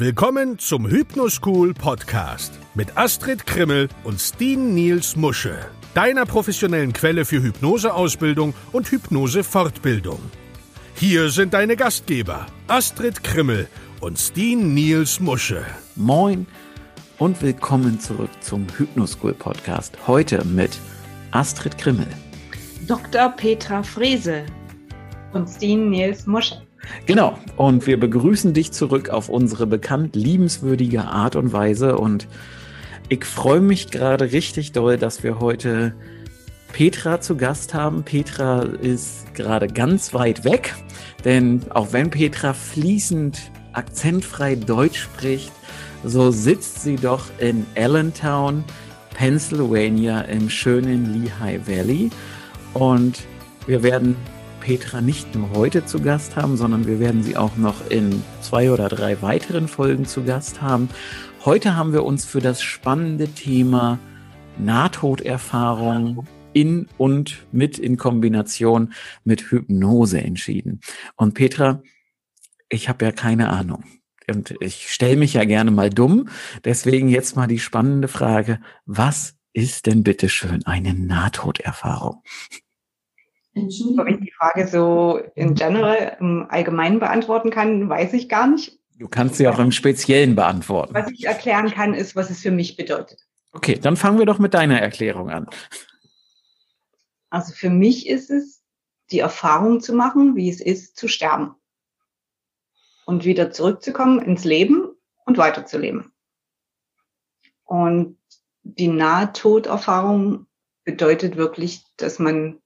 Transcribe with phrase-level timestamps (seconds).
[0.00, 5.58] Willkommen zum Hypnoschool Podcast mit Astrid Krimmel und Steen Niels Musche,
[5.92, 10.20] deiner professionellen Quelle für Hypnoseausbildung und Hypnosefortbildung.
[10.94, 13.66] Hier sind deine Gastgeber Astrid Krimmel
[14.00, 15.66] und Steen Niels Musche.
[15.96, 16.46] Moin
[17.18, 19.98] und willkommen zurück zum Hypnoschool Podcast.
[20.06, 20.78] Heute mit
[21.32, 22.06] Astrid Krimmel,
[22.86, 23.30] Dr.
[23.30, 24.46] Petra Frese
[25.32, 26.67] und Steen Niels Musche.
[27.06, 31.98] Genau, und wir begrüßen dich zurück auf unsere bekannt liebenswürdige Art und Weise.
[31.98, 32.28] Und
[33.08, 35.94] ich freue mich gerade richtig doll, dass wir heute
[36.72, 38.02] Petra zu Gast haben.
[38.02, 40.74] Petra ist gerade ganz weit weg,
[41.24, 45.52] denn auch wenn Petra fließend akzentfrei Deutsch spricht,
[46.04, 48.64] so sitzt sie doch in Allentown,
[49.14, 52.10] Pennsylvania im schönen Lehigh Valley.
[52.74, 53.18] Und
[53.66, 54.16] wir werden
[54.60, 58.70] Petra nicht nur heute zu Gast haben, sondern wir werden sie auch noch in zwei
[58.70, 60.88] oder drei weiteren Folgen zu Gast haben.
[61.44, 63.98] Heute haben wir uns für das spannende Thema
[64.58, 68.92] Nahtoderfahrung in und mit in Kombination
[69.24, 70.80] mit Hypnose entschieden.
[71.16, 71.82] Und Petra,
[72.68, 73.84] ich habe ja keine Ahnung.
[74.30, 76.28] Und ich stelle mich ja gerne mal dumm.
[76.64, 82.22] Deswegen jetzt mal die spannende Frage, was ist denn bitte schön eine Nahtoderfahrung?
[83.62, 84.00] Entschuldigung.
[84.00, 88.78] Ob ich die Frage so in general, im Allgemeinen beantworten kann, weiß ich gar nicht.
[88.98, 90.94] Du kannst sie auch im Speziellen beantworten.
[90.94, 93.24] Was ich erklären kann, ist, was es für mich bedeutet.
[93.52, 95.46] Okay, dann fangen wir doch mit deiner Erklärung an.
[97.30, 98.62] Also für mich ist es,
[99.10, 101.54] die Erfahrung zu machen, wie es ist, zu sterben.
[103.06, 104.90] Und wieder zurückzukommen ins Leben
[105.24, 106.12] und weiterzuleben.
[107.64, 108.18] Und
[108.62, 110.46] die Nahtoderfahrung
[110.84, 112.60] bedeutet wirklich, dass man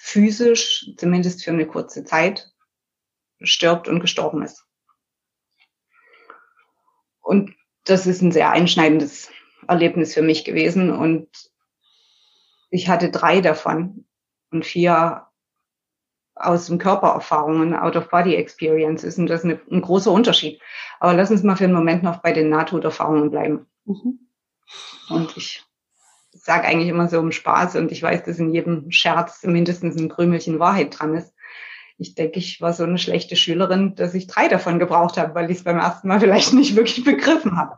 [0.00, 2.50] physisch, zumindest für eine kurze Zeit,
[3.40, 4.64] stirbt und gestorben ist.
[7.20, 7.54] Und
[7.84, 9.30] das ist ein sehr einschneidendes
[9.66, 10.90] Erlebnis für mich gewesen.
[10.90, 11.28] Und
[12.70, 14.06] ich hatte drei davon
[14.50, 15.26] und vier
[16.34, 19.18] aus dem Körpererfahrungen, Out-of-Body-Experiences.
[19.18, 20.62] Und das ist ein großer Unterschied.
[21.00, 23.66] Aber lass uns mal für einen Moment noch bei den Nahtoderfahrungen bleiben.
[23.84, 24.30] Mhm.
[25.08, 25.67] Und ich
[26.48, 30.08] sage eigentlich immer so um Spaß und ich weiß, dass in jedem Scherz mindestens ein
[30.08, 31.34] Krümelchen Wahrheit dran ist.
[31.98, 35.50] Ich denke, ich war so eine schlechte Schülerin, dass ich drei davon gebraucht habe, weil
[35.50, 37.76] ich es beim ersten Mal vielleicht nicht wirklich begriffen habe.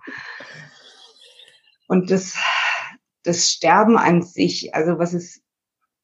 [1.89, 2.37] Und das,
[3.25, 5.43] das Sterben an sich, also was es,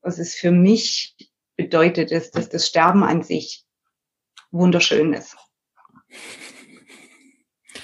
[0.03, 1.15] was es für mich
[1.57, 3.65] bedeutet, ist, dass das Sterben an sich
[4.51, 5.37] wunderschön ist.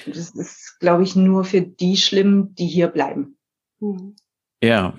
[0.06, 3.38] Das ist, glaube ich, nur für die schlimm, die hier bleiben.
[3.78, 4.16] Mhm.
[4.62, 4.96] Ja.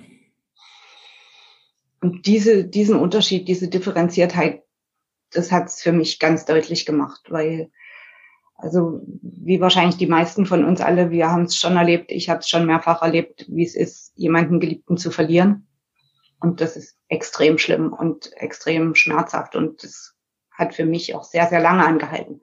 [2.00, 4.62] Und diese, diesen Unterschied, diese Differenziertheit,
[5.30, 7.70] das hat es für mich ganz deutlich gemacht, weil,
[8.56, 12.40] also wie wahrscheinlich die meisten von uns alle, wir haben es schon erlebt, ich habe
[12.40, 15.66] es schon mehrfach erlebt, wie es ist, jemanden Geliebten zu verlieren.
[16.40, 20.14] Und das ist extrem schlimm und extrem schmerzhaft und das
[20.50, 22.42] hat für mich auch sehr, sehr lange angehalten.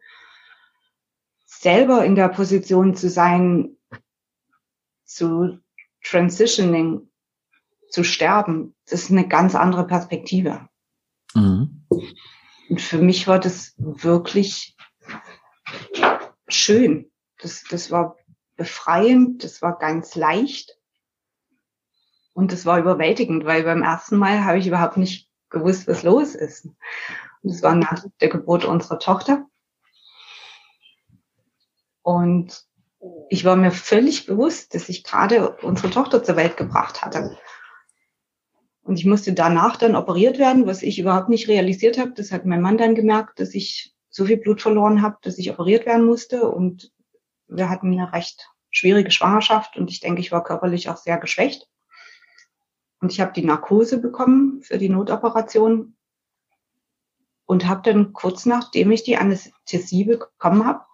[1.46, 3.78] Selber in der Position zu sein,
[5.06, 5.59] zu
[6.03, 7.10] transitioning
[7.91, 10.68] zu sterben, das ist eine ganz andere Perspektive.
[11.34, 11.85] Mhm.
[12.69, 14.75] Und für mich war das wirklich
[16.47, 17.12] schön.
[17.40, 18.16] Das, das war
[18.56, 20.78] befreiend, das war ganz leicht.
[22.34, 26.34] Und das war überwältigend, weil beim ersten Mal habe ich überhaupt nicht gewusst, was los
[26.34, 26.66] ist.
[26.66, 29.46] Und das war nach der Geburt unserer Tochter.
[32.03, 32.66] Und
[33.29, 37.38] ich war mir völlig bewusst, dass ich gerade unsere Tochter zur Welt gebracht hatte.
[38.84, 42.12] Und ich musste danach dann operiert werden, was ich überhaupt nicht realisiert habe.
[42.12, 45.52] Das hat mein Mann dann gemerkt, dass ich so viel Blut verloren habe, dass ich
[45.52, 46.50] operiert werden musste.
[46.50, 46.91] Und
[47.47, 51.68] wir hatten eine recht schwierige Schwangerschaft und ich denke, ich war körperlich auch sehr geschwächt.
[53.02, 55.96] Und ich habe die Narkose bekommen für die Notoperation
[57.46, 60.85] und habe dann kurz nachdem ich die Anästhesie bekommen habe,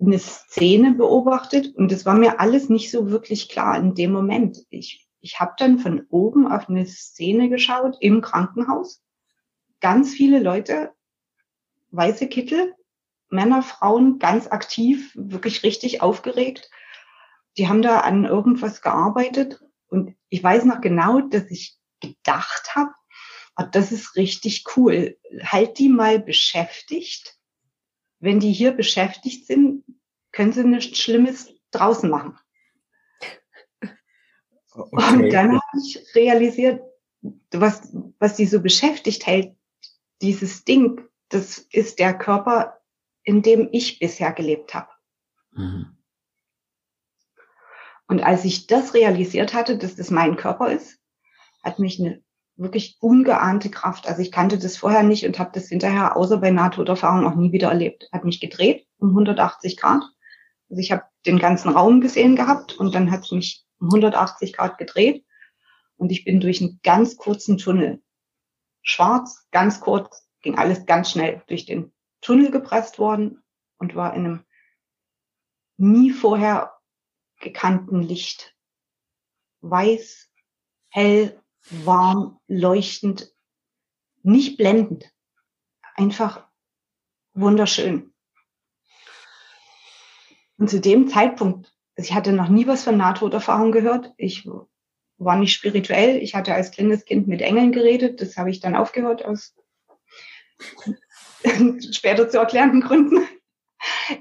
[0.00, 4.64] eine Szene beobachtet und das war mir alles nicht so wirklich klar in dem Moment.
[4.70, 9.02] Ich ich habe dann von oben auf eine Szene geschaut im Krankenhaus.
[9.80, 10.92] Ganz viele Leute,
[11.90, 12.72] weiße Kittel,
[13.28, 16.70] Männer, Frauen, ganz aktiv, wirklich richtig aufgeregt.
[17.58, 22.92] Die haben da an irgendwas gearbeitet und ich weiß noch genau, dass ich gedacht habe,
[23.56, 25.18] oh, das ist richtig cool.
[25.42, 27.36] Halt die mal beschäftigt.
[28.20, 29.82] Wenn die hier beschäftigt sind,
[30.30, 32.38] können sie nichts Schlimmes draußen machen.
[34.76, 35.14] Okay.
[35.14, 36.82] Und dann habe ich realisiert,
[37.50, 39.56] was, was die so beschäftigt hält,
[40.22, 42.78] dieses Ding, das ist der Körper,
[43.22, 44.88] in dem ich bisher gelebt habe.
[45.52, 45.96] Mhm.
[48.08, 51.00] Und als ich das realisiert hatte, dass das mein Körper ist,
[51.62, 52.22] hat mich eine
[52.56, 54.06] wirklich ungeahnte Kraft.
[54.06, 57.52] Also ich kannte das vorher nicht und habe das hinterher außer bei Nahtoderfahrung auch nie
[57.52, 58.08] wieder erlebt.
[58.12, 60.02] Hat mich gedreht um 180 Grad.
[60.70, 64.78] Also ich habe den ganzen Raum gesehen gehabt und dann hat es mich 180 Grad
[64.78, 65.24] gedreht
[65.96, 68.02] und ich bin durch einen ganz kurzen Tunnel,
[68.82, 73.42] schwarz, ganz kurz, ging alles ganz schnell durch den Tunnel gepresst worden
[73.78, 74.44] und war in einem
[75.76, 76.72] nie vorher
[77.40, 78.56] gekannten Licht.
[79.60, 80.30] Weiß,
[80.88, 83.32] hell, warm, leuchtend,
[84.22, 85.12] nicht blendend,
[85.94, 86.48] einfach
[87.34, 88.14] wunderschön.
[90.58, 94.12] Und zu dem Zeitpunkt, ich hatte noch nie was von Nahtoderfahrung gehört.
[94.18, 94.48] Ich
[95.18, 96.18] war nicht spirituell.
[96.18, 98.20] Ich hatte als kleines Kind mit Engeln geredet.
[98.20, 99.54] Das habe ich dann aufgehört aus
[101.92, 103.26] später zu erklärenden Gründen.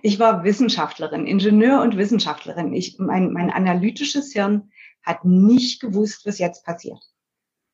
[0.02, 2.74] Ich war Wissenschaftlerin, Ingenieur und Wissenschaftlerin.
[2.74, 4.72] Ich, mein, mein analytisches Hirn
[5.04, 7.00] hat nicht gewusst, was jetzt passiert.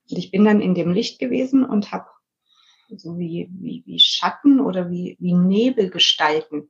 [0.09, 2.07] Und ich bin dann in dem Licht gewesen und habe
[2.97, 6.69] so wie, wie, wie Schatten oder wie, wie Nebelgestalten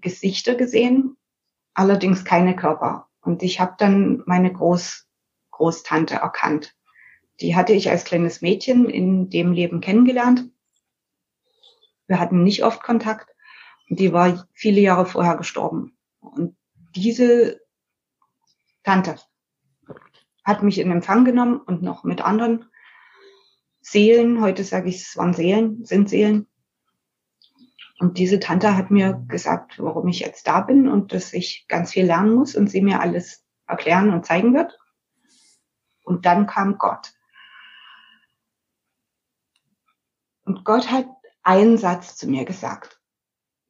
[0.00, 1.16] Gesichter gesehen,
[1.76, 3.08] allerdings keine Körper.
[3.20, 5.06] Und ich habe dann meine Groß,
[5.50, 6.74] Großtante erkannt.
[7.40, 10.50] Die hatte ich als kleines Mädchen in dem Leben kennengelernt.
[12.06, 13.28] Wir hatten nicht oft Kontakt.
[13.88, 15.96] Und die war viele Jahre vorher gestorben.
[16.20, 16.56] Und
[16.94, 17.60] diese
[18.82, 19.16] Tante
[20.44, 22.66] hat mich in Empfang genommen und noch mit anderen
[23.80, 26.46] Seelen, heute sage ich, es waren Seelen, sind Seelen.
[27.98, 31.92] Und diese Tante hat mir gesagt, warum ich jetzt da bin und dass ich ganz
[31.92, 34.78] viel lernen muss und sie mir alles erklären und zeigen wird.
[36.04, 37.14] Und dann kam Gott.
[40.44, 41.06] Und Gott hat
[41.42, 43.00] einen Satz zu mir gesagt.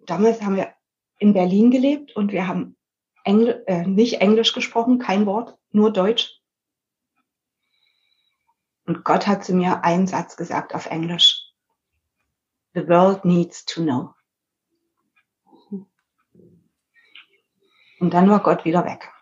[0.07, 0.75] Damals haben wir
[1.19, 2.77] in Berlin gelebt und wir haben
[3.25, 6.41] Engl äh, nicht Englisch gesprochen, kein Wort, nur Deutsch.
[8.85, 11.43] Und Gott hat zu mir einen Satz gesagt auf Englisch.
[12.75, 14.16] The world needs to know.
[17.99, 19.13] Und dann war Gott wieder weg.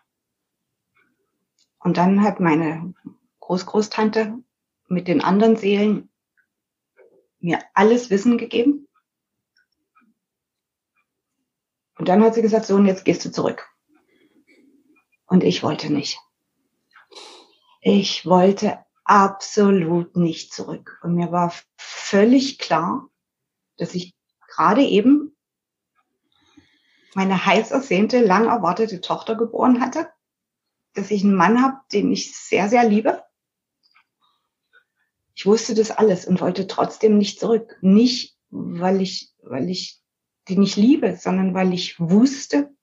[1.79, 2.93] Und dann hat meine
[3.39, 4.39] Großgroßtante
[4.87, 6.09] mit den anderen Seelen
[7.39, 8.87] mir alles Wissen gegeben.
[11.97, 13.69] Und dann hat sie gesagt, so, und jetzt gehst du zurück.
[15.27, 16.19] Und ich wollte nicht.
[17.81, 20.99] Ich wollte absolut nicht zurück.
[21.03, 23.07] Und mir war völlig klar,
[23.77, 24.15] dass ich
[24.47, 25.34] gerade eben
[27.15, 30.09] meine heiß ersehnte, lang erwartete Tochter geboren hatte,
[30.93, 33.23] dass ich einen Mann habe, den ich sehr, sehr liebe.
[35.33, 37.77] Ich wusste das alles und wollte trotzdem nicht zurück.
[37.81, 40.01] Nicht, weil ich, weil ich
[40.49, 42.75] die nicht liebe, sondern weil ich wusste,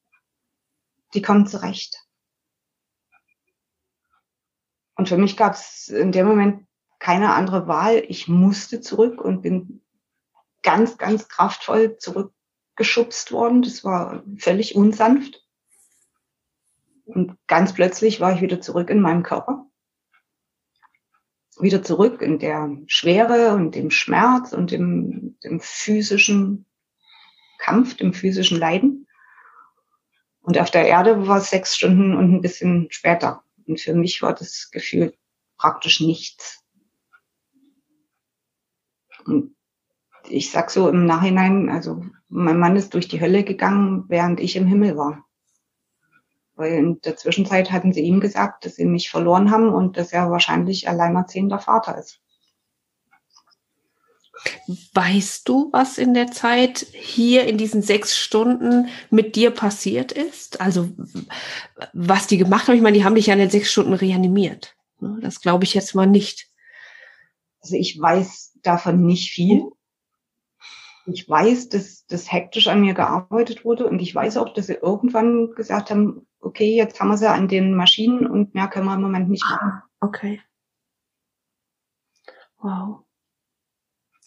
[1.15, 2.03] die kommen zurecht.
[4.97, 6.67] Und für mich gab es in dem Moment
[6.99, 8.03] keine andere Wahl.
[8.09, 9.83] Ich musste zurück und bin
[10.63, 11.99] ganz, ganz kraftvoll
[12.73, 13.63] zurückgeschubst worden.
[13.63, 15.45] Das war völlig unsanft.
[17.05, 19.67] Und ganz plötzlich war ich wieder zurück in meinem Körper.
[21.61, 26.67] Wieder zurück in der Schwere und dem Schmerz und dem, dem physischen
[27.59, 29.07] Kampf, dem physischen Leiden.
[30.41, 33.45] Und auf der Erde war es sechs Stunden und ein bisschen später.
[33.67, 35.15] Und für mich war das Gefühl
[35.57, 36.65] praktisch nichts.
[39.25, 39.55] Und
[40.29, 44.57] ich sag so im Nachhinein, also mein Mann ist durch die Hölle gegangen, während ich
[44.57, 45.27] im Himmel war.
[46.55, 50.13] Weil in der Zwischenzeit hatten sie ihm gesagt, dass sie mich verloren haben und dass
[50.13, 52.21] er wahrscheinlich alleinerziehender Vater ist.
[54.95, 60.61] Weißt du, was in der Zeit hier in diesen sechs Stunden mit dir passiert ist?
[60.61, 60.89] Also
[61.93, 64.75] was die gemacht haben, ich meine, die haben dich ja in den sechs Stunden reanimiert.
[65.01, 66.49] Ne, das glaube ich jetzt mal nicht.
[67.61, 69.71] Also ich weiß davon nicht viel.
[71.07, 74.75] Ich weiß, dass das hektisch an mir gearbeitet wurde und ich weiß auch, dass sie
[74.75, 78.95] irgendwann gesagt haben, okay, jetzt haben wir sie an den Maschinen und mehr können wir
[78.95, 79.69] im Moment nicht machen.
[79.69, 80.41] Ah, okay.
[82.59, 83.05] Wow.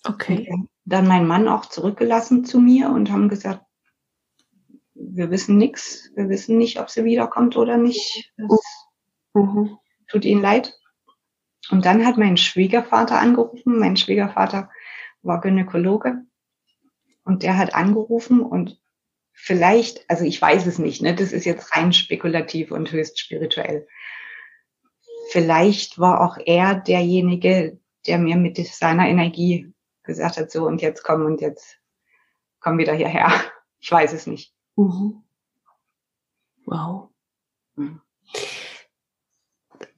[0.04, 0.52] Okay.
[0.84, 3.64] Dann mein Mann auch zurückgelassen zu mir und haben gesagt,
[4.94, 8.32] wir wissen nichts, wir wissen nicht, ob sie wiederkommt oder nicht.
[8.38, 8.62] Das
[9.34, 9.78] mhm.
[10.08, 10.78] tut ihnen leid.
[11.72, 13.80] Und dann hat mein Schwiegervater angerufen.
[13.80, 14.70] Mein Schwiegervater
[15.22, 16.26] war Gynäkologe
[17.26, 18.80] und der hat angerufen und
[19.34, 23.88] vielleicht, also ich weiß es nicht, ne, das ist jetzt rein spekulativ und höchst spirituell.
[25.32, 31.04] Vielleicht war auch er derjenige, der mir mit seiner Energie gesagt hat, so und jetzt
[31.04, 31.80] komm und jetzt
[32.60, 33.32] komm wieder hierher.
[33.78, 34.52] Ich weiß es nicht.
[34.78, 35.22] Mhm.
[36.66, 37.10] Wow.
[37.76, 38.02] Mhm.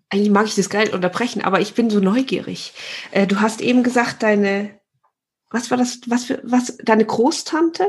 [0.09, 2.73] Eigentlich mag ich das gar nicht unterbrechen, aber ich bin so neugierig.
[3.11, 4.76] Äh, du hast eben gesagt, deine,
[5.49, 7.87] was war das, was für, was, deine Großtante?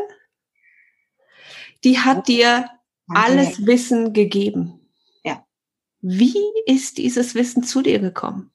[1.84, 2.68] Die hat dir
[3.08, 4.90] alles Wissen gegeben.
[5.24, 5.44] Ja.
[6.00, 6.36] Wie
[6.66, 8.50] ist dieses Wissen zu dir gekommen?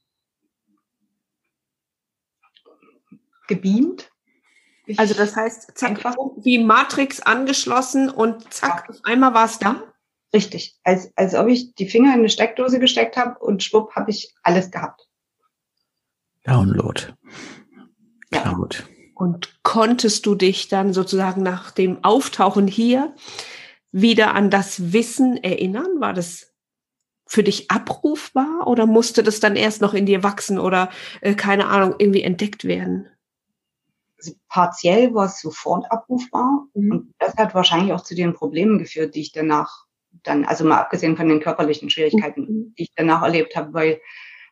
[3.48, 4.10] Gebeamt.
[4.86, 9.60] Ich also das heißt, zack, einfach wie Matrix angeschlossen und zack, auf einmal war es
[9.60, 9.82] da?
[10.34, 10.78] Richtig.
[10.84, 14.34] Als, als ob ich die Finger in eine Steckdose gesteckt habe und schwupp habe ich
[14.42, 15.08] alles gehabt.
[16.44, 17.14] Download.
[18.32, 18.84] Cloud.
[19.24, 23.16] Und konntest du dich dann sozusagen nach dem Auftauchen hier
[23.94, 26.02] wieder an das Wissen erinnern?
[26.02, 26.54] War das
[27.26, 30.90] für dich abrufbar oder musste das dann erst noch in dir wachsen oder
[31.22, 33.08] äh, keine Ahnung, irgendwie entdeckt werden?
[34.18, 36.92] Also partiell war es sofort abrufbar mhm.
[36.92, 39.86] und das hat wahrscheinlich auch zu den Problemen geführt, die ich danach
[40.24, 42.76] dann, also mal abgesehen von den körperlichen Schwierigkeiten, mhm.
[42.78, 44.02] die ich danach erlebt habe, weil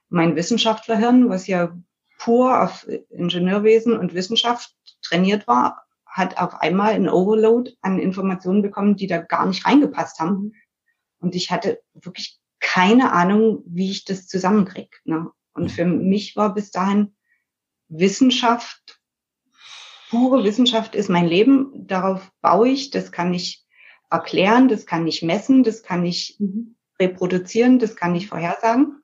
[0.08, 1.78] mein Wissenschaftlerhirn, was ja
[2.22, 8.96] pur auf Ingenieurwesen und Wissenschaft trainiert war, hat auf einmal ein Overload an Informationen bekommen,
[8.96, 10.54] die da gar nicht reingepasst haben.
[11.20, 14.96] Und ich hatte wirklich keine Ahnung, wie ich das zusammenkriege.
[15.04, 15.32] Ne?
[15.54, 17.16] Und für mich war bis dahin
[17.88, 19.02] Wissenschaft,
[20.12, 21.88] pure Wissenschaft ist mein Leben.
[21.88, 22.92] Darauf baue ich.
[22.92, 23.66] Das kann ich
[24.12, 26.76] erklären, das kann ich messen, das kann ich mhm.
[27.00, 29.02] reproduzieren, das kann ich vorhersagen.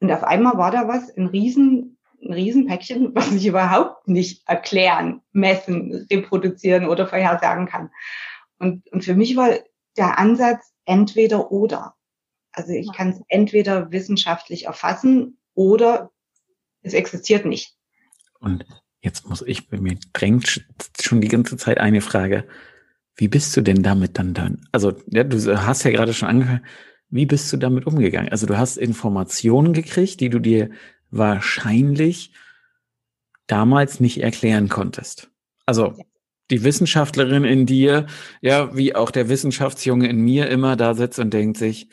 [0.00, 1.93] Und auf einmal war da was, ein riesen
[2.24, 7.90] ein Riesenpäckchen, was ich überhaupt nicht erklären, messen, reproduzieren oder vorhersagen kann.
[8.58, 9.50] Und, und für mich war
[9.96, 11.94] der Ansatz entweder oder.
[12.52, 16.10] Also ich kann es entweder wissenschaftlich erfassen oder
[16.82, 17.76] es existiert nicht.
[18.40, 18.64] Und
[19.00, 20.64] jetzt muss ich, bei mir drängt
[21.00, 22.46] schon die ganze Zeit eine Frage.
[23.16, 24.68] Wie bist du denn damit dann dann?
[24.72, 26.64] Also, ja, du hast ja gerade schon angefangen.
[27.08, 28.30] Wie bist du damit umgegangen?
[28.30, 30.70] Also, du hast Informationen gekriegt, die du dir
[31.16, 32.32] wahrscheinlich
[33.46, 35.30] damals nicht erklären konntest.
[35.66, 35.94] Also
[36.50, 38.06] die Wissenschaftlerin in dir,
[38.40, 41.88] ja, wie auch der Wissenschaftsjunge in mir immer da sitzt und denkt sich,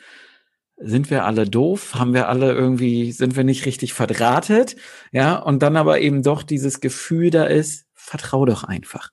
[0.76, 1.94] sind wir alle doof?
[1.94, 4.76] Haben wir alle irgendwie, sind wir nicht richtig verdrahtet?
[5.12, 9.10] Ja, und dann aber eben doch dieses Gefühl da ist, vertrau doch einfach.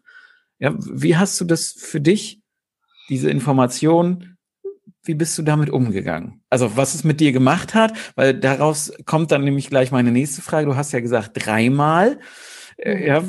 [0.57, 2.41] Ja, wie hast du das für dich,
[3.09, 4.37] diese Information
[5.03, 6.41] wie bist du damit umgegangen?
[6.49, 10.41] Also was es mit dir gemacht hat, weil daraus kommt dann nämlich gleich meine nächste
[10.41, 10.67] Frage.
[10.67, 12.19] Du hast ja gesagt dreimal.
[12.77, 13.05] Äh, mhm.
[13.05, 13.23] Ja,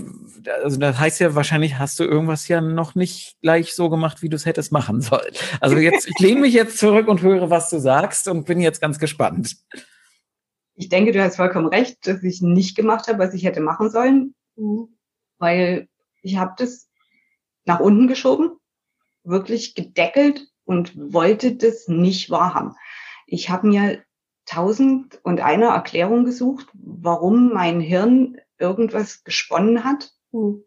[0.63, 4.29] also das heißt ja wahrscheinlich hast du irgendwas ja noch nicht gleich so gemacht, wie
[4.29, 5.33] du es hättest machen sollen.
[5.61, 8.81] Also jetzt, ich lehne mich jetzt zurück und höre, was du sagst und bin jetzt
[8.81, 9.57] ganz gespannt.
[10.75, 13.91] Ich denke, du hast vollkommen recht, dass ich nicht gemacht habe, was ich hätte machen
[13.91, 14.89] sollen, mhm.
[15.39, 15.89] weil
[16.23, 16.89] ich habe das
[17.65, 18.57] nach unten geschoben,
[19.25, 22.77] wirklich gedeckelt und wollte das nicht wahrhaben.
[23.27, 24.05] Ich habe mir
[24.47, 30.63] tausend und eine Erklärung gesucht, warum mein Hirn irgendwas gesponnen hat, hm.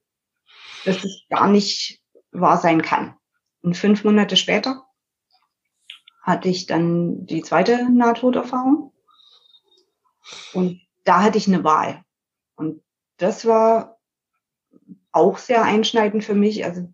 [0.83, 3.15] dass es gar nicht wahr sein kann.
[3.61, 4.85] Und fünf Monate später
[6.21, 8.91] hatte ich dann die zweite Nahtoderfahrung.
[10.51, 12.03] Und da hatte ich eine Wahl.
[12.55, 12.83] Und
[13.15, 14.01] das war
[15.13, 16.65] auch sehr einschneidend für mich.
[16.65, 16.93] Also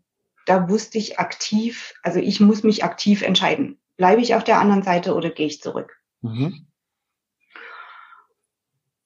[0.50, 3.80] da wusste ich aktiv, also ich muss mich aktiv entscheiden.
[3.98, 6.00] Bleibe ich auf der anderen Seite oder gehe ich zurück?
[6.22, 6.66] Mhm.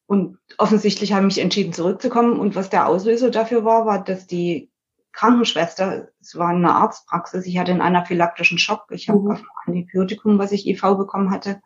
[0.06, 2.40] Und offensichtlich habe ich mich entschieden, zurückzukommen.
[2.40, 4.72] Und was der Auslöser dafür war, war, dass die
[5.12, 8.86] Krankenschwester, es war eine Arztpraxis, ich hatte einen anaphylaktischen Schock.
[8.92, 9.32] Ich habe mhm.
[9.32, 11.62] auf ein Antibiotikum, was ich IV bekommen hatte,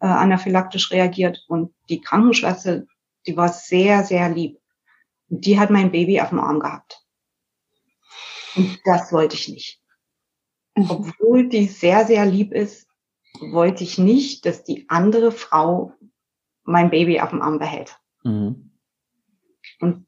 [0.00, 1.44] äh, anaphylaktisch reagiert.
[1.46, 2.82] Und die Krankenschwester,
[3.26, 4.58] die war sehr, sehr lieb.
[5.28, 7.07] Und die hat mein Baby auf dem Arm gehabt.
[8.58, 9.80] Und das wollte ich nicht.
[10.74, 12.88] Obwohl die sehr, sehr lieb ist,
[13.40, 15.92] wollte ich nicht, dass die andere Frau
[16.64, 17.98] mein Baby auf dem Arm behält.
[18.22, 18.72] Mhm.
[19.80, 20.06] Und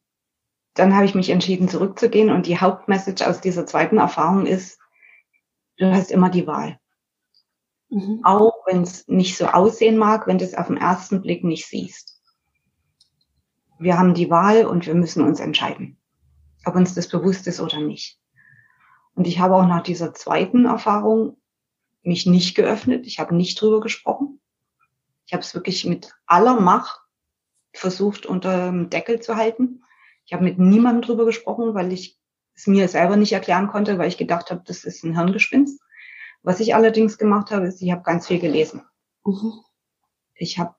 [0.74, 2.30] dann habe ich mich entschieden, zurückzugehen.
[2.30, 4.78] Und die Hauptmessage aus dieser zweiten Erfahrung ist,
[5.78, 6.78] du hast immer die Wahl.
[7.88, 8.20] Mhm.
[8.22, 11.66] Auch wenn es nicht so aussehen mag, wenn du es auf den ersten Blick nicht
[11.66, 12.20] siehst.
[13.78, 15.98] Wir haben die Wahl und wir müssen uns entscheiden,
[16.66, 18.19] ob uns das bewusst ist oder nicht.
[19.20, 21.36] Und ich habe auch nach dieser zweiten Erfahrung
[22.02, 23.06] mich nicht geöffnet.
[23.06, 24.40] Ich habe nicht drüber gesprochen.
[25.26, 27.02] Ich habe es wirklich mit aller Macht
[27.74, 29.84] versucht, unter dem Deckel zu halten.
[30.24, 32.18] Ich habe mit niemandem drüber gesprochen, weil ich
[32.54, 35.82] es mir selber nicht erklären konnte, weil ich gedacht habe, das ist ein Hirngespinst.
[36.42, 38.86] Was ich allerdings gemacht habe, ist, ich habe ganz viel gelesen.
[39.26, 39.52] Mhm.
[40.32, 40.76] Ich habe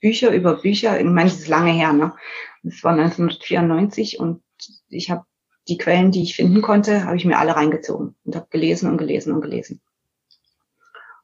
[0.00, 2.14] Bücher über Bücher, ich meine, das ist lange her, ne?
[2.62, 4.42] Das war 1994 und
[4.88, 5.26] ich habe
[5.68, 8.98] die Quellen, die ich finden konnte, habe ich mir alle reingezogen und habe gelesen und
[8.98, 9.80] gelesen und gelesen.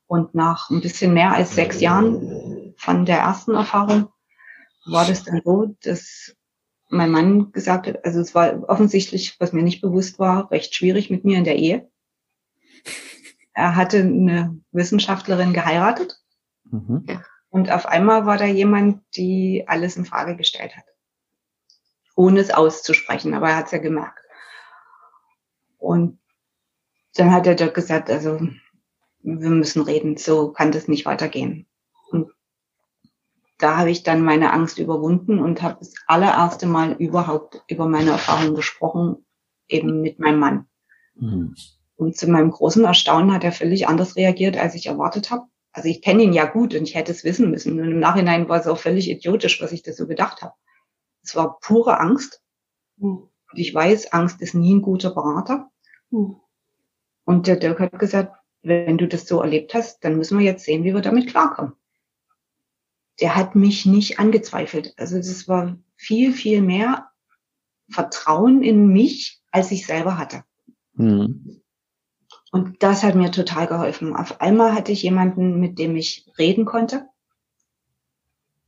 [0.06, 4.08] Und nach ein bisschen mehr als sechs Jahren von der ersten Erfahrung
[4.86, 6.34] war das dann so, dass
[6.88, 11.10] mein Mann gesagt hat, also es war offensichtlich, was mir nicht bewusst war, recht schwierig
[11.10, 11.90] mit mir in der Ehe.
[13.52, 16.22] Er hatte eine Wissenschaftlerin geheiratet.
[16.64, 17.04] Mhm.
[17.50, 20.84] Und auf einmal war da jemand, die alles in Frage gestellt hat.
[22.14, 24.20] Ohne es auszusprechen, aber er hat es ja gemerkt.
[25.78, 26.18] Und
[27.14, 28.38] dann hat er dort gesagt, also
[29.22, 31.66] wir müssen reden, so kann das nicht weitergehen.
[32.10, 32.30] Und
[33.58, 38.10] da habe ich dann meine Angst überwunden und habe das allererste Mal überhaupt über meine
[38.10, 39.26] Erfahrungen gesprochen,
[39.68, 40.66] eben mit meinem Mann.
[41.16, 41.54] Mhm.
[41.96, 45.46] Und zu meinem großen Erstaunen hat er völlig anders reagiert, als ich erwartet habe.
[45.72, 47.78] Also ich kenne ihn ja gut und ich hätte es wissen müssen.
[47.80, 50.54] Und im Nachhinein war es auch völlig idiotisch, was ich da so gedacht habe.
[51.22, 52.40] Es war pure Angst.
[52.96, 53.27] Mhm.
[53.50, 55.70] Und ich weiß, Angst ist nie ein guter Berater.
[56.10, 56.36] Mhm.
[57.24, 60.64] Und der Dirk hat gesagt, wenn du das so erlebt hast, dann müssen wir jetzt
[60.64, 61.74] sehen, wie wir damit klarkommen.
[63.20, 64.94] Der hat mich nicht angezweifelt.
[64.96, 67.10] Also das war viel, viel mehr
[67.90, 70.44] Vertrauen in mich, als ich selber hatte.
[70.94, 71.62] Mhm.
[72.50, 74.16] Und das hat mir total geholfen.
[74.16, 77.06] Auf einmal hatte ich jemanden, mit dem ich reden konnte,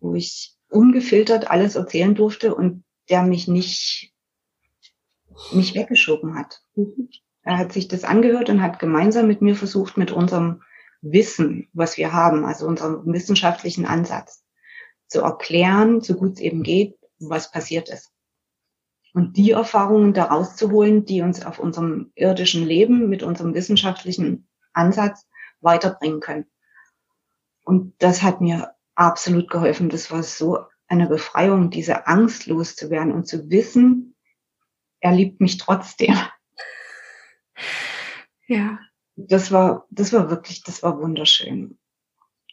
[0.01, 4.10] wo ich ungefiltert alles erzählen durfte und der mich nicht,
[5.53, 6.63] nicht weggeschoben hat.
[7.43, 10.63] Er hat sich das angehört und hat gemeinsam mit mir versucht, mit unserem
[11.03, 14.45] Wissen, was wir haben, also unserem wissenschaftlichen Ansatz,
[15.09, 18.13] zu erklären, so gut es eben geht, was passiert ist.
[19.13, 24.49] Und die Erfahrungen daraus zu holen, die uns auf unserem irdischen Leben mit unserem wissenschaftlichen
[24.73, 25.27] Ansatz
[25.61, 26.47] weiterbringen können.
[27.65, 29.89] Und das hat mir absolut geholfen.
[29.89, 34.15] Das war so eine Befreiung, diese Angst loszuwerden und zu wissen,
[35.01, 36.17] er liebt mich trotzdem.
[38.47, 38.79] Ja.
[39.17, 41.79] Das war, das war wirklich, das war wunderschön.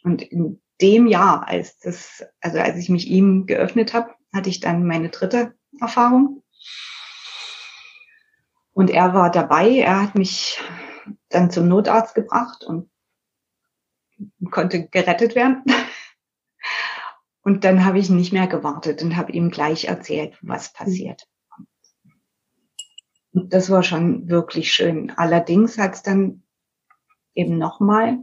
[0.03, 4.59] Und in dem Jahr, als das, also als ich mich ihm geöffnet habe, hatte ich
[4.59, 6.43] dann meine dritte Erfahrung.
[8.73, 10.59] Und er war dabei, er hat mich
[11.29, 12.91] dann zum Notarzt gebracht und
[14.51, 15.63] konnte gerettet werden.
[17.41, 21.27] Und dann habe ich nicht mehr gewartet und habe ihm gleich erzählt, was passiert.
[23.45, 25.11] Das war schon wirklich schön.
[25.11, 26.43] Allerdings hat es dann
[27.33, 28.19] eben nochmal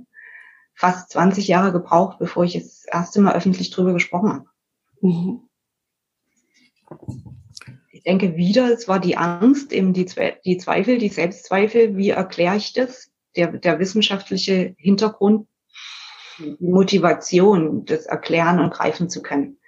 [0.75, 4.47] fast 20 Jahre gebraucht, bevor ich das erste Mal öffentlich drüber gesprochen habe.
[5.01, 5.49] Mhm.
[7.91, 10.07] Ich denke wieder, es war die Angst, eben die,
[10.45, 13.11] die Zweifel, die Selbstzweifel, wie erkläre ich das?
[13.37, 15.49] Der, der wissenschaftliche Hintergrund,
[16.39, 19.59] die Motivation, das erklären und greifen zu können,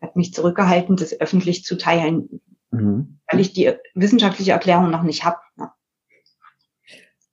[0.00, 3.20] hat mich zurückgehalten, das öffentlich zu teilen, mhm.
[3.30, 5.38] weil ich die wissenschaftliche Erklärung noch nicht habe.
[5.56, 5.70] Ne?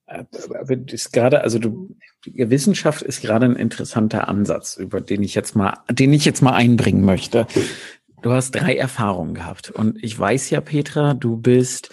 [0.08, 5.56] Aber ist gerade, also du, Wissenschaft ist gerade ein interessanter Ansatz, über den ich jetzt
[5.56, 7.46] mal, den ich jetzt mal einbringen möchte.
[8.22, 11.90] Du hast drei Erfahrungen gehabt und ich weiß ja, Petra, du bist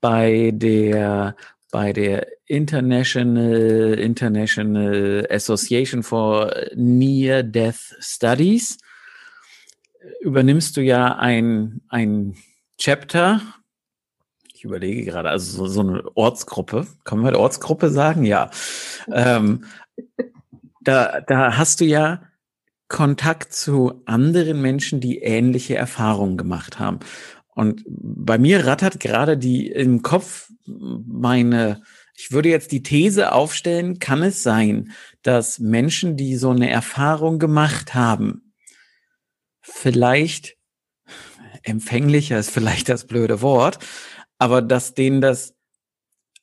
[0.00, 1.36] bei der
[1.70, 8.78] bei der International International Association for Near Death Studies
[10.20, 12.36] übernimmst du ja ein ein
[12.78, 13.40] Chapter
[14.58, 18.24] ich überlege gerade, also so, so eine Ortsgruppe, kann man Ortsgruppe sagen?
[18.24, 18.50] Ja.
[19.12, 19.66] Ähm,
[20.80, 22.22] da, da hast du ja
[22.88, 26.98] Kontakt zu anderen Menschen, die ähnliche Erfahrungen gemacht haben.
[27.54, 31.82] Und bei mir rattert gerade die im Kopf meine,
[32.16, 34.90] ich würde jetzt die These aufstellen, kann es sein,
[35.22, 38.52] dass Menschen, die so eine Erfahrung gemacht haben,
[39.60, 40.57] vielleicht
[41.68, 43.78] empfänglicher ist vielleicht das blöde Wort,
[44.38, 45.54] aber dass denen das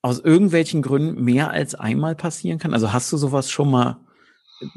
[0.01, 2.73] aus irgendwelchen Gründen mehr als einmal passieren kann?
[2.73, 3.97] Also hast du sowas schon mal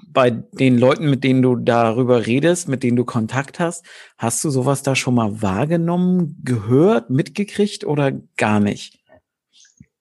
[0.08, 3.84] bei den Leuten, mit denen du darüber redest, mit denen du Kontakt hast,
[4.16, 8.98] hast du sowas da schon mal wahrgenommen, gehört, mitgekriegt oder gar nicht?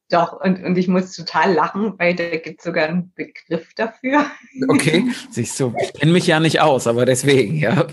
[0.10, 4.26] Doch, und, und ich muss total lachen, weil da gibt sogar einen Begriff dafür.
[4.70, 7.88] Okay, siehst du, ich kenne mich ja nicht aus, aber deswegen, ja.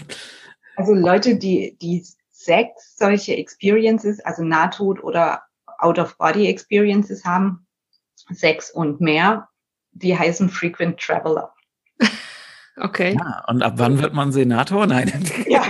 [0.76, 2.04] Also Leute, die, die
[2.44, 5.42] sechs solche Experiences, also Nahtod oder
[5.78, 7.66] Out-of-Body-Experiences haben,
[8.30, 9.48] sechs und mehr,
[9.92, 11.54] die heißen Frequent Traveler.
[12.76, 13.16] Okay.
[13.16, 14.88] Ja, und ab wann wird man Senator?
[14.88, 15.12] Nein.
[15.46, 15.62] Ja.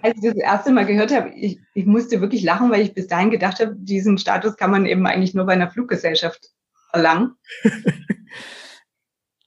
[0.00, 3.06] als ich das erste Mal gehört habe, ich, ich musste wirklich lachen, weil ich bis
[3.06, 6.48] dahin gedacht habe, diesen Status kann man eben eigentlich nur bei einer Fluggesellschaft
[6.94, 7.36] erlangen.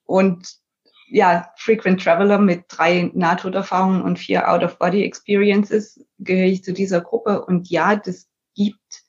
[0.05, 0.59] und
[1.09, 7.45] ja, Frequent Traveler mit drei Nahtoderfahrungen und vier Out-of-Body-Experiences gehöre ich zu dieser Gruppe.
[7.45, 9.03] Und ja, das gibt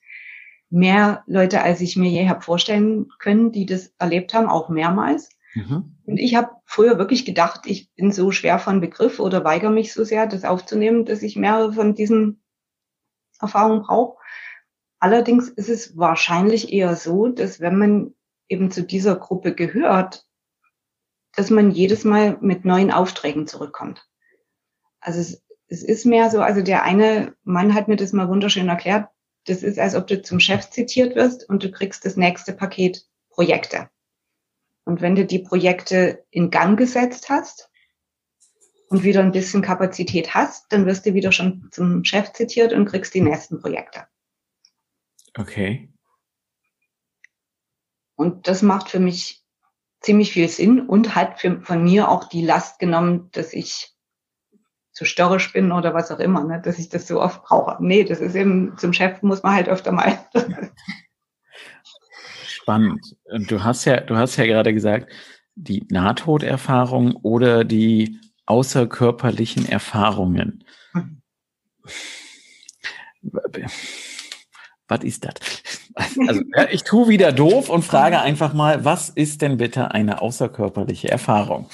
[0.69, 5.29] mehr Leute, als ich mir je habe vorstellen können, die das erlebt haben, auch mehrmals.
[5.53, 5.97] Mhm.
[6.05, 9.93] Und ich habe früher wirklich gedacht, ich bin so schwer von Begriff oder weigere mich
[9.93, 12.41] so sehr, das aufzunehmen, dass ich mehrere von diesen
[13.39, 14.17] Erfahrungen brauche.
[14.99, 18.13] Allerdings ist es wahrscheinlich eher so, dass wenn man
[18.47, 20.25] eben zu dieser Gruppe gehört,
[21.35, 24.07] dass man jedes Mal mit neuen Aufträgen zurückkommt.
[24.99, 28.67] Also es, es ist mehr so, also der eine Mann hat mir das mal wunderschön
[28.67, 29.07] erklärt,
[29.45, 33.05] das ist, als ob du zum Chef zitiert wirst und du kriegst das nächste Paket
[33.29, 33.89] Projekte.
[34.83, 37.69] Und wenn du die Projekte in Gang gesetzt hast
[38.89, 42.85] und wieder ein bisschen Kapazität hast, dann wirst du wieder schon zum Chef zitiert und
[42.85, 44.05] kriegst die nächsten Projekte.
[45.37, 45.91] Okay.
[48.15, 49.40] Und das macht für mich
[50.01, 53.93] ziemlich viel Sinn und hat für, von mir auch die Last genommen, dass ich
[54.91, 57.77] zu störrisch bin oder was auch immer, ne, dass ich das so oft brauche.
[57.79, 60.19] Nee, das ist eben, zum Chef muss man halt öfter mal.
[62.45, 63.15] Spannend.
[63.47, 65.11] Du hast ja, du hast ja gerade gesagt,
[65.55, 70.63] die Nahtoderfahrung oder die außerkörperlichen Erfahrungen.
[74.91, 75.33] Was ist das?
[76.27, 81.09] Also, ich tue wieder doof und frage einfach mal, was ist denn bitte eine außerkörperliche
[81.09, 81.69] Erfahrung?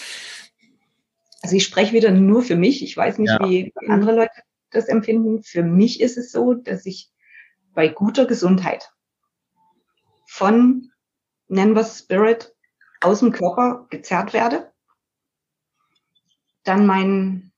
[1.42, 2.84] Also ich spreche wieder nur für mich.
[2.84, 3.40] Ich weiß nicht, ja.
[3.40, 5.42] wie andere Leute das empfinden.
[5.42, 7.10] Für mich ist es so, dass ich
[7.74, 8.92] bei guter Gesundheit
[10.28, 10.92] von,
[11.48, 12.54] nennen wir Spirit,
[13.02, 14.72] aus dem Körper gezerrt werde,
[16.64, 17.52] dann mein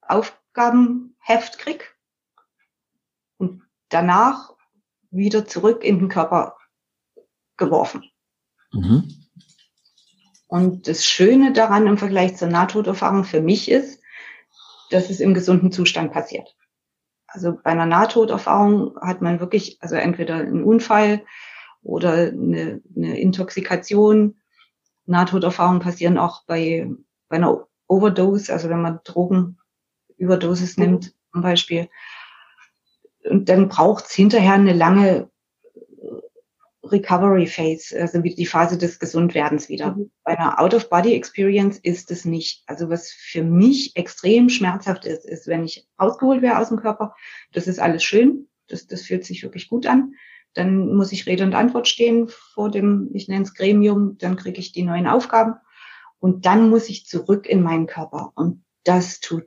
[0.00, 1.94] Aufgabenheft krieg
[3.36, 4.57] und danach
[5.10, 6.56] wieder zurück in den Körper
[7.56, 8.04] geworfen.
[8.72, 9.12] Mhm.
[10.46, 14.00] Und das Schöne daran im Vergleich zur Nahtoderfahrung für mich ist,
[14.90, 16.56] dass es im gesunden Zustand passiert.
[17.26, 21.24] Also bei einer Nahtoderfahrung hat man wirklich, also entweder einen Unfall
[21.82, 24.38] oder eine, eine Intoxikation.
[25.04, 26.90] Nahtoderfahrungen passieren auch bei,
[27.28, 31.90] bei einer Overdose, also wenn man Drogenüberdosis nimmt zum Beispiel.
[33.28, 35.30] Und dann braucht es hinterher eine lange
[36.90, 39.94] Recovery Phase, also die Phase des Gesundwerdens wieder.
[39.94, 40.10] Mhm.
[40.24, 42.62] Bei einer Out-of-Body-Experience ist es nicht.
[42.66, 47.14] Also was für mich extrem schmerzhaft ist, ist, wenn ich rausgeholt wäre aus dem Körper,
[47.52, 50.14] das ist alles schön, das, das fühlt sich wirklich gut an.
[50.54, 54.58] Dann muss ich Rede und Antwort stehen vor dem, ich nenne es Gremium, dann kriege
[54.58, 55.54] ich die neuen Aufgaben
[56.18, 58.32] und dann muss ich zurück in meinen Körper.
[58.34, 59.44] Und das tut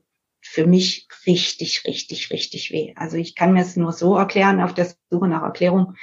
[0.51, 2.93] für mich richtig, richtig, richtig weh.
[2.97, 5.95] Also ich kann mir es nur so erklären, auf der Suche nach Erklärung,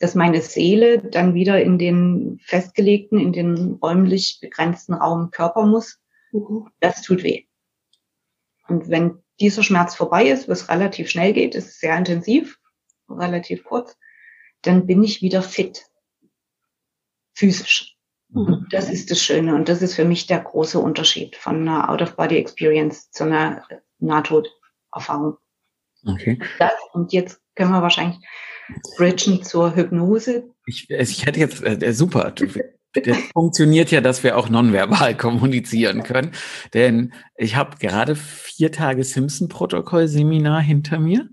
[0.00, 6.00] dass meine Seele dann wieder in den festgelegten, in den räumlich begrenzten Raum Körper muss.
[6.32, 6.68] Mhm.
[6.80, 7.44] Das tut weh.
[8.66, 12.58] Und wenn dieser Schmerz vorbei ist, was relativ schnell geht, ist sehr intensiv,
[13.08, 13.96] relativ kurz,
[14.62, 15.84] dann bin ich wieder fit.
[17.34, 17.96] Physisch.
[18.30, 18.66] Mhm.
[18.72, 19.54] Das ist das Schöne.
[19.54, 23.64] Und das ist für mich der große Unterschied von einer Out-of-Body-Experience zu einer
[24.02, 25.36] Nahtoderfahrung.
[26.06, 26.38] Okay.
[26.58, 28.18] Das, und jetzt können wir wahrscheinlich
[28.96, 30.44] bridgen zur Hypnose.
[30.66, 32.32] Ich, ich hätte jetzt, äh, super,
[32.94, 36.32] das funktioniert ja, dass wir auch nonverbal kommunizieren können.
[36.74, 41.28] Denn ich habe gerade vier Tage Simpson-Protokoll-Seminar hinter mir.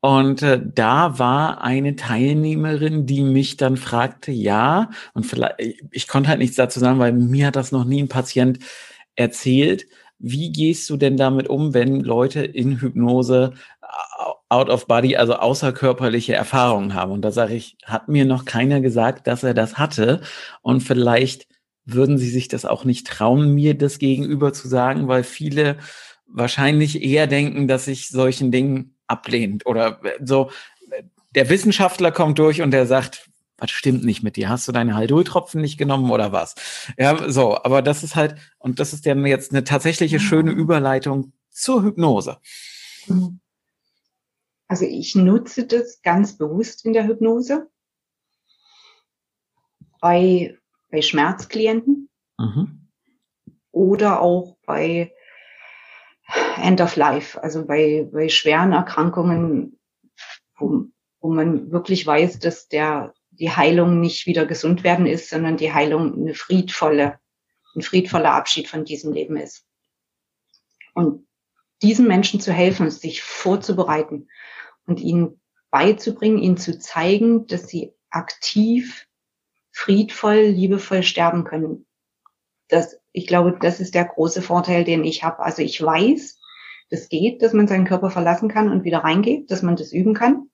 [0.00, 5.54] Und äh, da war eine Teilnehmerin, die mich dann fragte, ja, und vielleicht,
[5.90, 8.58] ich konnte halt nichts dazu sagen, weil mir hat das noch nie ein Patient
[9.16, 9.86] erzählt.
[10.26, 13.52] Wie gehst du denn damit um, wenn Leute in Hypnose
[14.48, 17.12] out of body, also außerkörperliche Erfahrungen haben.
[17.12, 20.20] Und da sage ich, hat mir noch keiner gesagt, dass er das hatte.
[20.62, 21.48] Und vielleicht
[21.84, 25.76] würden sie sich das auch nicht trauen, mir das gegenüber zu sagen, weil viele
[26.26, 30.50] wahrscheinlich eher denken, dass ich solchen Dingen ablehnt oder so.
[31.34, 34.48] Der Wissenschaftler kommt durch und der sagt, was stimmt nicht mit dir?
[34.48, 36.54] Hast du deine Haldol-Tropfen nicht genommen oder was?
[36.98, 41.32] Ja, so, aber das ist halt, und das ist dann jetzt eine tatsächliche schöne Überleitung
[41.50, 42.38] zur Hypnose.
[43.06, 43.40] Mhm.
[44.66, 47.68] Also ich nutze das ganz bewusst in der Hypnose
[50.00, 50.58] bei,
[50.90, 52.88] bei Schmerzklienten mhm.
[53.70, 55.12] oder auch bei
[56.56, 59.78] End of Life, also bei, bei schweren Erkrankungen,
[60.56, 60.86] wo,
[61.20, 65.72] wo man wirklich weiß, dass der, die Heilung nicht wieder gesund werden ist, sondern die
[65.72, 67.18] Heilung eine friedvolle,
[67.74, 69.66] ein friedvoller Abschied von diesem Leben ist.
[70.94, 71.26] Und
[71.82, 74.28] diesen Menschen zu helfen, sich vorzubereiten
[74.86, 79.06] und ihnen beizubringen, ihnen zu zeigen, dass sie aktiv,
[79.72, 81.86] friedvoll, liebevoll sterben können.
[82.68, 85.40] Das, ich glaube, das ist der große Vorteil, den ich habe.
[85.40, 86.38] Also ich weiß,
[86.90, 90.14] das geht, dass man seinen Körper verlassen kann und wieder reingeht, dass man das üben
[90.14, 90.48] kann.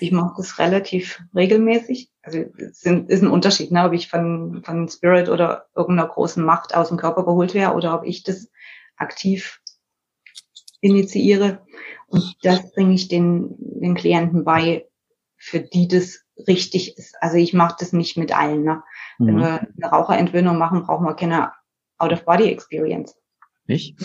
[0.00, 2.10] Ich mache das relativ regelmäßig.
[2.22, 6.74] Also es ist ein Unterschied, ne, ob ich von, von Spirit oder irgendeiner großen Macht
[6.74, 8.48] aus dem Körper geholt wäre oder ob ich das
[8.96, 9.60] aktiv
[10.80, 11.66] initiiere.
[12.06, 14.86] Und das bringe ich den, den Klienten bei,
[15.36, 17.16] für die das richtig ist.
[17.20, 18.62] Also ich mache das nicht mit allen.
[18.62, 18.82] Ne?
[19.18, 19.26] Mhm.
[19.26, 21.52] Wenn wir eine Raucherentwöhnung machen, brauchen wir keine
[21.98, 23.16] Out-of-Body-Experience.
[23.66, 23.96] Nicht?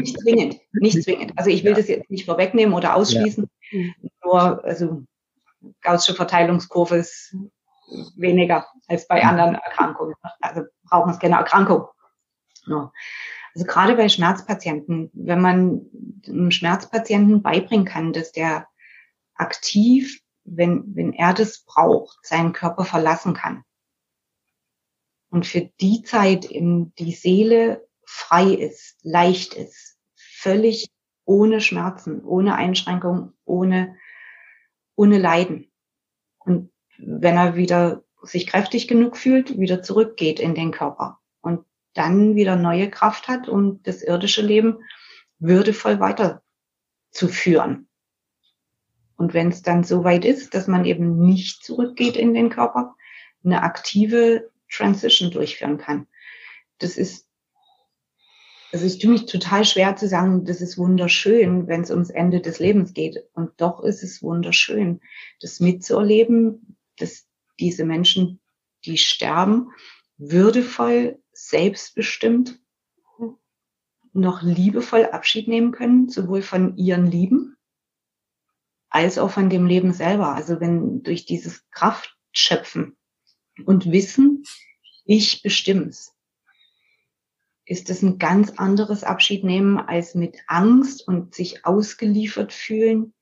[0.00, 1.32] nicht zwingend, nicht zwingend.
[1.36, 1.76] Also ich will ja.
[1.76, 3.44] das jetzt nicht vorwegnehmen oder ausschließen.
[3.44, 3.50] Ja.
[4.22, 5.04] Nur, also
[5.82, 7.34] Gaußsche Verteilungskurve ist
[8.16, 10.14] weniger als bei anderen Erkrankungen.
[10.40, 11.86] Also brauchen es keine Erkrankung.
[12.66, 12.92] Ja.
[13.54, 15.86] Also gerade bei Schmerzpatienten, wenn man
[16.26, 18.68] einem Schmerzpatienten beibringen kann, dass der
[19.34, 23.62] aktiv, wenn, wenn er das braucht, seinen Körper verlassen kann.
[25.30, 30.90] Und für die Zeit in die Seele frei ist, leicht ist, völlig
[31.26, 33.96] ohne Schmerzen, ohne Einschränkung, ohne,
[34.94, 35.70] ohne Leiden.
[36.38, 42.34] Und wenn er wieder sich kräftig genug fühlt, wieder zurückgeht in den Körper und dann
[42.34, 44.78] wieder neue Kraft hat, um das irdische Leben
[45.38, 47.88] würdevoll weiterzuführen.
[49.16, 52.94] Und wenn es dann so weit ist, dass man eben nicht zurückgeht in den Körper,
[53.44, 56.06] eine aktive Transition durchführen kann.
[56.78, 57.25] Das ist
[58.76, 62.42] also ich tue mich total schwer zu sagen, das ist wunderschön, wenn es ums Ende
[62.42, 63.24] des Lebens geht.
[63.32, 65.00] Und doch ist es wunderschön,
[65.40, 67.26] das mitzuerleben, dass
[67.58, 68.38] diese Menschen,
[68.84, 69.70] die sterben,
[70.18, 72.60] würdevoll, selbstbestimmt,
[74.12, 77.56] noch liebevoll Abschied nehmen können, sowohl von ihren Lieben
[78.90, 80.34] als auch von dem Leben selber.
[80.34, 82.94] Also wenn durch dieses Kraftschöpfen
[83.64, 84.44] und Wissen,
[85.06, 86.15] ich bestimm's
[87.66, 93.12] ist es ein ganz anderes Abschied nehmen als mit Angst und sich ausgeliefert fühlen,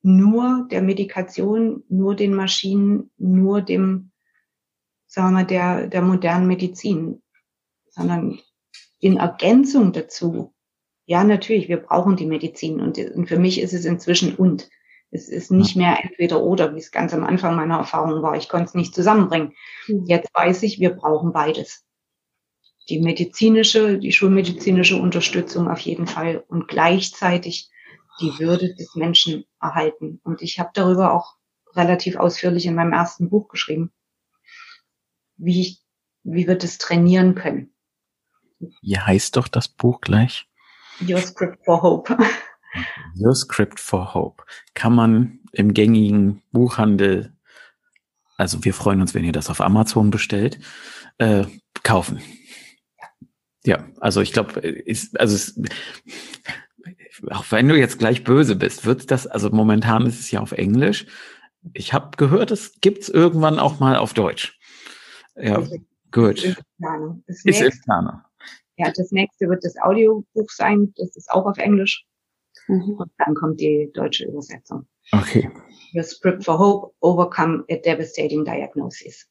[0.00, 4.10] nur der Medikation, nur den Maschinen, nur dem,
[5.06, 7.22] sagen wir mal, der, der modernen Medizin,
[7.90, 8.40] sondern
[8.98, 10.54] in Ergänzung dazu.
[11.04, 14.68] Ja, natürlich, wir brauchen die Medizin und, und für mich ist es inzwischen und.
[15.14, 18.34] Es ist nicht mehr entweder oder, wie es ganz am Anfang meiner Erfahrung war.
[18.34, 19.52] Ich konnte es nicht zusammenbringen.
[19.84, 20.06] Hm.
[20.06, 21.84] Jetzt weiß ich, wir brauchen beides
[22.88, 27.70] die medizinische, die schulmedizinische Unterstützung auf jeden Fall und gleichzeitig
[28.20, 30.20] die Würde des Menschen erhalten.
[30.24, 31.36] Und ich habe darüber auch
[31.74, 33.92] relativ ausführlich in meinem ersten Buch geschrieben,
[35.36, 35.82] wie ich,
[36.22, 37.74] wie wir das trainieren können.
[38.80, 40.46] Wie heißt doch das Buch gleich?
[41.00, 42.16] Your Script for Hope.
[43.16, 44.44] Your Script for Hope.
[44.74, 47.36] Kann man im gängigen Buchhandel,
[48.36, 50.58] also wir freuen uns, wenn ihr das auf Amazon bestellt,
[51.18, 51.44] äh,
[51.82, 52.20] kaufen.
[53.64, 55.60] Ja, also ich glaube, ist, also es,
[57.30, 60.52] auch wenn du jetzt gleich böse bist, wird das, also momentan ist es ja auf
[60.52, 61.06] Englisch.
[61.72, 64.58] Ich habe gehört, es gibt's irgendwann auch mal auf Deutsch.
[65.36, 65.62] Ja,
[66.10, 66.42] gut.
[66.44, 68.20] Ist ist Planung.
[68.76, 72.04] Ja, das nächste wird das Audiobuch sein, das ist auch auf Englisch.
[72.66, 72.96] Mhm.
[72.98, 74.86] Und dann kommt die deutsche Übersetzung.
[75.12, 75.50] Okay.
[75.94, 79.28] Your Script for Hope, Overcome a Devastating Diagnosis.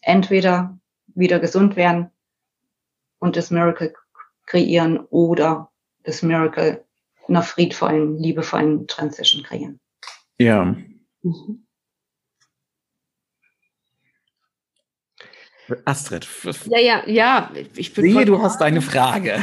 [0.00, 0.78] Entweder
[1.14, 2.10] wieder gesund werden
[3.22, 3.94] und das Miracle
[4.46, 5.70] kreieren oder
[6.02, 6.84] das Miracle
[7.28, 9.78] einer friedvollen, liebevollen Transition kreieren.
[10.38, 10.74] Ja.
[11.22, 11.64] Mhm.
[15.84, 16.26] Astrid.
[16.66, 17.52] Ja, ja, ja.
[17.76, 19.40] Ich bin sehe, du hast eine Frage.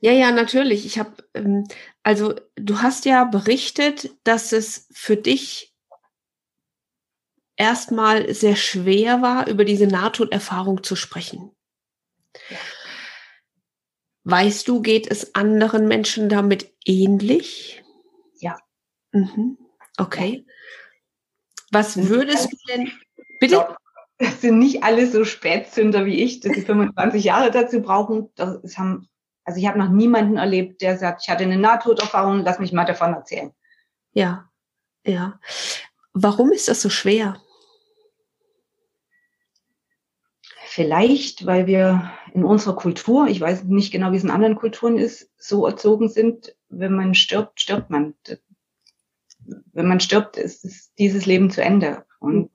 [0.00, 0.84] Ja, ja, natürlich.
[0.84, 1.68] Ich habe, ähm,
[2.02, 5.72] also du hast ja berichtet, dass es für dich
[7.56, 11.54] erstmal sehr schwer war, über diese Nahtoderfahrung zu sprechen.
[12.48, 12.56] Ja.
[14.24, 17.82] Weißt du, geht es anderen Menschen damit ähnlich?
[18.38, 18.58] Ja.
[19.12, 19.58] Mhm.
[19.96, 20.44] Okay.
[21.70, 22.92] Was würdest du denn,
[23.38, 23.76] bitte?
[24.18, 28.28] Es sind nicht alle so Spätzünder wie ich, dass sie 25 Jahre dazu brauchen.
[28.34, 29.08] Das haben,
[29.44, 32.84] also ich habe noch niemanden erlebt, der sagt, ich hatte eine Nahtoderfahrung, lass mich mal
[32.84, 33.52] davon erzählen.
[34.12, 34.50] Ja,
[35.06, 35.40] ja.
[36.12, 37.40] Warum ist das so schwer?
[40.72, 44.98] Vielleicht, weil wir in unserer Kultur, ich weiß nicht genau, wie es in anderen Kulturen
[44.98, 48.14] ist, so erzogen sind, wenn man stirbt, stirbt man.
[49.72, 52.06] Wenn man stirbt, ist dieses Leben zu Ende.
[52.20, 52.52] Und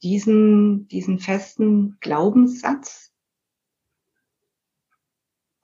[0.00, 3.12] diesen, diesen festen Glaubenssatz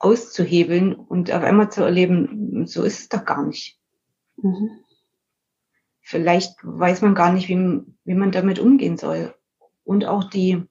[0.01, 3.79] auszuhebeln und auf einmal zu erleben, so ist es doch gar nicht.
[4.39, 4.71] Mhm.
[6.01, 9.37] Vielleicht weiß man gar nicht, wie, wie man damit umgehen soll.
[9.85, 10.67] Und auch die,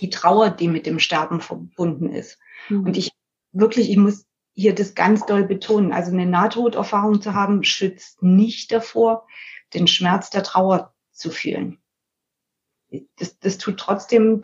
[0.00, 2.38] die Trauer, die mit dem Sterben verbunden ist.
[2.68, 2.86] Mhm.
[2.86, 3.12] Und ich
[3.52, 5.92] wirklich, ich muss hier das ganz doll betonen.
[5.92, 9.26] Also eine Nahtoderfahrung zu haben, schützt nicht davor,
[9.74, 11.78] den Schmerz der Trauer zu fühlen.
[13.16, 14.40] Das, das tut trotzdem,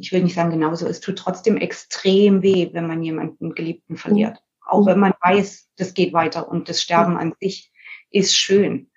[0.00, 4.34] ich will nicht sagen genauso, es tut trotzdem extrem weh, wenn man jemanden Geliebten verliert.
[4.34, 4.66] Mhm.
[4.66, 7.72] Auch wenn man weiß, das geht weiter und das Sterben an sich
[8.10, 8.90] ist schön.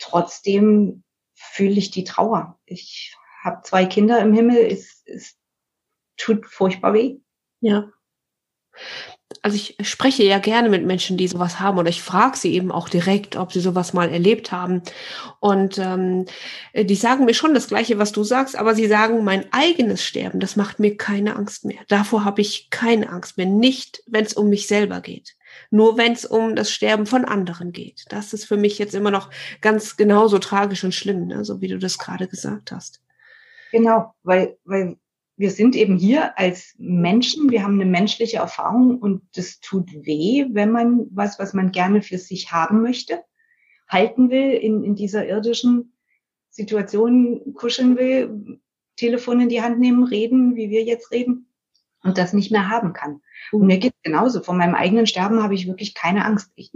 [0.00, 2.58] Trotzdem fühle ich die Trauer.
[2.64, 3.14] Ich
[3.48, 5.36] habe zwei Kinder im Himmel, es, es
[6.16, 7.18] tut furchtbar weh.
[7.60, 7.90] Ja
[9.42, 12.72] also ich spreche ja gerne mit Menschen, die sowas haben oder ich frage sie eben
[12.72, 14.82] auch direkt, ob sie sowas mal erlebt haben.
[15.40, 16.26] Und ähm,
[16.74, 20.40] die sagen mir schon das Gleiche, was du sagst, aber sie sagen, mein eigenes Sterben,
[20.40, 21.80] das macht mir keine Angst mehr.
[21.88, 23.46] Davor habe ich keine Angst mehr.
[23.46, 25.36] Nicht, wenn es um mich selber geht.
[25.70, 28.04] Nur wenn es um das Sterben von anderen geht.
[28.08, 29.30] Das ist für mich jetzt immer noch
[29.60, 31.44] ganz genauso tragisch und schlimm, ne?
[31.44, 33.00] so wie du das gerade gesagt hast.
[33.72, 34.96] Genau, weil, weil
[35.36, 40.46] wir sind eben hier als Menschen, wir haben eine menschliche Erfahrung und das tut weh,
[40.50, 43.22] wenn man was, was man gerne für sich haben möchte,
[43.88, 45.92] halten will, in, in dieser irdischen
[46.50, 48.60] Situation kuscheln will,
[48.96, 51.46] Telefon in die Hand nehmen, reden, wie wir jetzt reden
[52.02, 53.22] und das nicht mehr haben kann.
[53.52, 54.42] Und mir geht genauso.
[54.42, 56.50] Von meinem eigenen Sterben habe ich wirklich keine Angst.
[56.56, 56.72] Ich,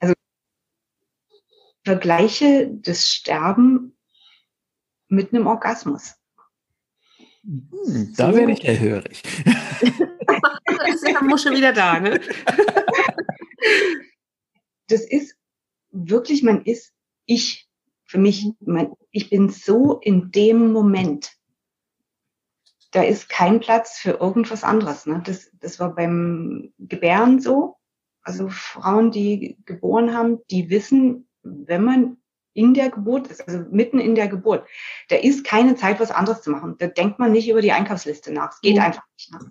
[0.00, 0.14] also
[1.84, 3.96] vergleiche das Sterben
[5.08, 6.14] mit einem Orgasmus.
[7.42, 8.36] Da so.
[8.36, 9.22] werde ich hellhörig.
[10.88, 12.20] ist der Muschel wieder da, ne?
[14.90, 15.36] Das ist
[15.90, 16.92] wirklich, man ist
[17.26, 17.68] ich.
[18.06, 21.30] Für mich, man, ich bin so in dem Moment.
[22.92, 25.04] Da ist kein Platz für irgendwas anderes.
[25.04, 25.20] Ne?
[25.26, 27.76] Das, das war beim Gebären so.
[28.22, 32.16] Also Frauen, die geboren haben, die wissen, wenn man
[32.58, 34.66] in der Geburt ist, also mitten in der Geburt,
[35.08, 36.74] da ist keine Zeit, was anderes zu machen.
[36.78, 38.52] Da denkt man nicht über die Einkaufsliste nach.
[38.52, 39.44] Es geht einfach nicht nach.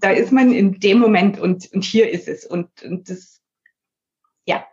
[0.00, 2.44] da ist man in dem Moment und, und hier ist es.
[2.44, 3.40] Und, und das,
[4.44, 4.66] ja,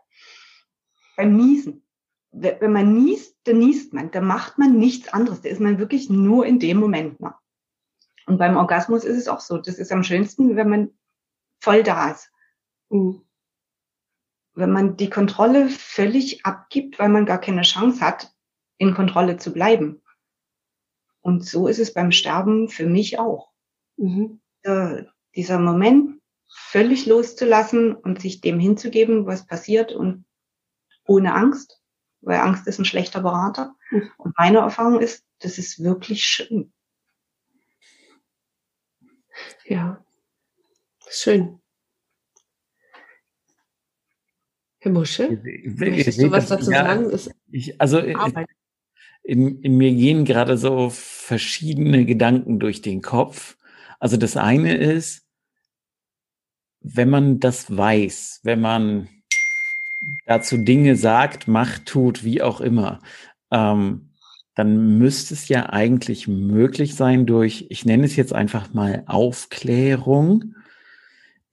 [1.16, 1.84] beim Niesen.
[2.32, 4.12] Wenn man niest, dann niest man.
[4.12, 5.42] Da macht man nichts anderes.
[5.42, 7.40] Da ist man wirklich nur in dem Moment nach.
[8.26, 9.58] Und beim Orgasmus ist es auch so.
[9.58, 10.90] Das ist am schönsten, wenn man
[11.60, 12.32] voll da ist.
[12.90, 13.27] Mhm
[14.58, 18.34] wenn man die Kontrolle völlig abgibt, weil man gar keine Chance hat,
[18.80, 20.02] in Kontrolle zu bleiben.
[21.22, 23.52] Und so ist es beim Sterben für mich auch.
[23.98, 24.42] Mhm.
[24.64, 25.04] Äh,
[25.36, 30.26] dieser Moment völlig loszulassen und sich dem hinzugeben, was passiert und
[31.06, 31.80] ohne Angst,
[32.22, 33.76] weil Angst ist ein schlechter Berater.
[33.92, 34.12] Mhm.
[34.18, 36.74] Und meine Erfahrung ist, das ist wirklich schön.
[39.66, 40.04] Ja,
[41.08, 41.62] schön.
[44.88, 47.34] Herr Musche, möchtest du was dazu ja, sagen?
[47.52, 48.16] Ich, also äh,
[49.24, 53.58] in, in, mir gehen gerade so verschiedene Gedanken durch den Kopf.
[54.00, 55.26] Also das eine ist,
[56.80, 59.10] wenn man das weiß, wenn man
[60.26, 63.00] dazu Dinge sagt, macht, tut, wie auch immer,
[63.52, 64.12] ähm,
[64.56, 70.56] dann müsste es ja eigentlich möglich sein durch, ich nenne es jetzt einfach mal Aufklärung,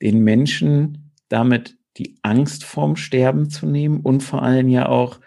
[0.00, 5.20] den Menschen damit die Angst vorm Sterben zu nehmen und vor allem ja auch,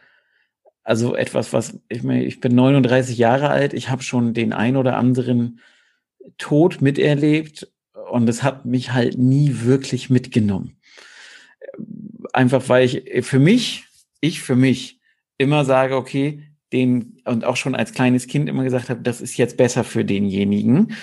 [0.83, 4.77] also etwas, was, ich meine, ich bin 39 Jahre alt, ich habe schon den ein
[4.77, 5.59] oder anderen
[6.37, 7.71] Tod miterlebt
[8.11, 10.77] und es hat mich halt nie wirklich mitgenommen.
[12.33, 13.85] Einfach weil ich für mich,
[14.21, 14.99] ich für mich
[15.37, 19.37] immer sage, okay, den und auch schon als kleines Kind immer gesagt habe, das ist
[19.37, 20.93] jetzt besser für denjenigen.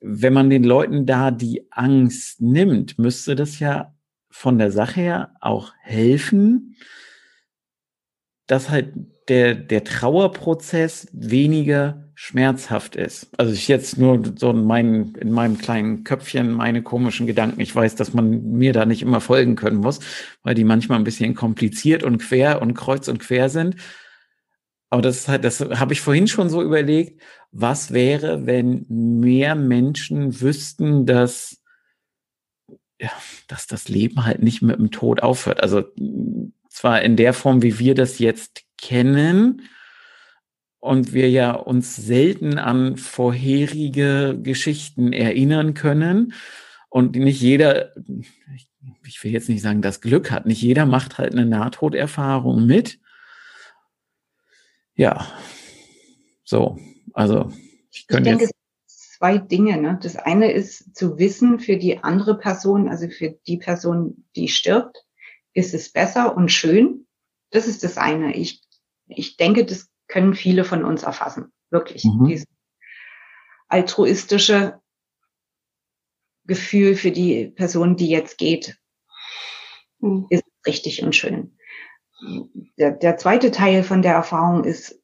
[0.00, 3.94] Wenn man den Leuten da die Angst nimmt, müsste das ja
[4.30, 6.76] von der Sache her auch helfen,
[8.46, 8.94] dass halt
[9.28, 13.30] der, der Trauerprozess weniger schmerzhaft ist.
[13.38, 17.60] Also ich jetzt nur so in, mein, in meinem kleinen Köpfchen meine komischen Gedanken.
[17.60, 20.00] Ich weiß, dass man mir da nicht immer folgen können muss,
[20.42, 23.76] weil die manchmal ein bisschen kompliziert und quer und kreuz und quer sind.
[24.90, 27.22] Aber das ist halt, das habe ich vorhin schon so überlegt.
[27.52, 31.59] Was wäre, wenn mehr Menschen wüssten, dass
[33.00, 33.10] ja,
[33.48, 35.62] dass das Leben halt nicht mit dem Tod aufhört.
[35.62, 35.84] Also
[36.68, 39.62] zwar in der Form, wie wir das jetzt kennen,
[40.80, 46.32] und wir ja uns selten an vorherige Geschichten erinnern können
[46.88, 47.94] und nicht jeder,
[49.06, 52.98] ich will jetzt nicht sagen, das Glück hat, nicht jeder macht halt eine Nahtoderfahrung mit.
[54.94, 55.30] Ja,
[56.44, 56.78] so,
[57.12, 57.52] also
[57.92, 58.54] ich könnte jetzt
[59.20, 59.76] zwei Dinge.
[59.76, 59.98] Ne?
[60.02, 65.04] Das eine ist zu wissen für die andere Person, also für die Person, die stirbt,
[65.52, 67.06] ist es besser und schön.
[67.50, 68.34] Das ist das eine.
[68.34, 68.62] Ich,
[69.06, 71.52] ich denke, das können viele von uns erfassen.
[71.70, 72.04] Wirklich.
[72.04, 72.28] Mhm.
[72.28, 72.46] Dieses
[73.68, 74.80] altruistische
[76.46, 78.78] Gefühl für die Person, die jetzt geht,
[79.98, 80.26] mhm.
[80.30, 81.58] ist richtig und schön.
[82.78, 84.99] der, der zweite Teil von der Erfahrung ist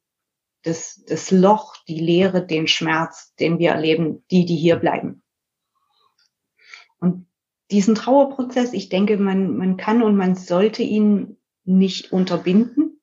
[0.66, 5.22] das, das Loch, die Leere, den Schmerz, den wir erleben, die, die hier bleiben.
[6.98, 7.28] Und
[7.70, 13.00] diesen Trauerprozess, ich denke, man, man kann und man sollte ihn nicht unterbinden.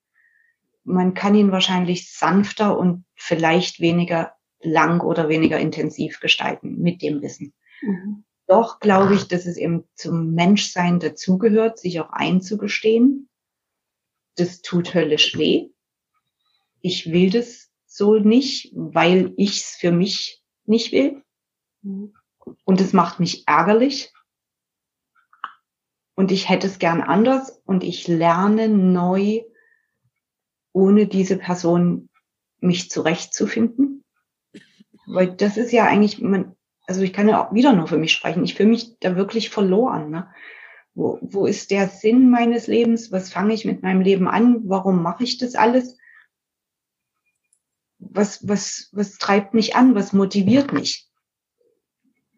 [0.84, 7.22] Man kann ihn wahrscheinlich sanfter und vielleicht weniger lang oder weniger intensiv gestalten mit dem
[7.22, 7.54] Wissen.
[7.82, 8.26] Mhm.
[8.46, 13.30] Doch glaube ich, dass es eben zum Menschsein dazugehört, sich auch einzugestehen.
[14.36, 15.70] Das tut höllisch weh.
[16.84, 21.24] Ich will das so nicht, weil ich es für mich nicht will.
[21.82, 22.14] Mhm.
[22.66, 24.12] Und es macht mich ärgerlich.
[26.14, 29.44] Und ich hätte es gern anders und ich lerne neu,
[30.74, 32.10] ohne diese Person
[32.60, 34.04] mich zurechtzufinden.
[35.08, 36.56] Weil das ist ja eigentlich, man,
[36.86, 38.44] also ich kann ja auch wieder nur für mich sprechen.
[38.44, 40.10] Ich fühle mich da wirklich verloren.
[40.10, 40.30] Ne?
[40.94, 43.12] Wo, wo ist der Sinn meines Lebens?
[43.12, 44.62] Was fange ich mit meinem Leben an?
[44.66, 45.98] Warum mache ich das alles?
[48.14, 49.96] Was, was, was treibt mich an?
[49.96, 51.10] Was motiviert mich?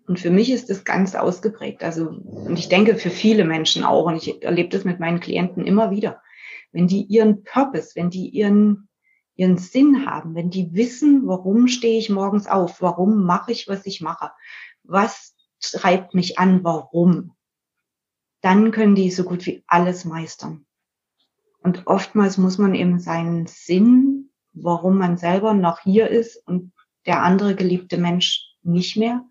[0.07, 1.83] Und für mich ist das ganz ausgeprägt.
[1.83, 5.65] Also, und ich denke für viele Menschen auch, und ich erlebe das mit meinen Klienten
[5.65, 6.21] immer wieder.
[6.71, 8.87] Wenn die ihren Purpose, wenn die ihren,
[9.35, 13.85] ihren Sinn haben, wenn die wissen, warum stehe ich morgens auf, warum mache ich, was
[13.85, 14.31] ich mache,
[14.83, 17.35] was treibt mich an, warum,
[18.41, 20.65] dann können die so gut wie alles meistern.
[21.63, 24.04] Und oftmals muss man eben seinen Sinn,
[24.55, 26.71] warum man selber noch hier ist und
[27.05, 29.23] der andere geliebte Mensch nicht mehr,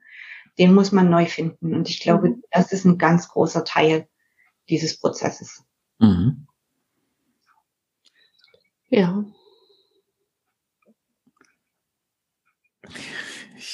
[0.58, 1.74] den muss man neu finden.
[1.74, 2.42] Und ich glaube, mhm.
[2.50, 4.08] das ist ein ganz großer Teil
[4.68, 5.64] dieses Prozesses.
[5.98, 6.46] Mhm.
[8.88, 9.24] Ja.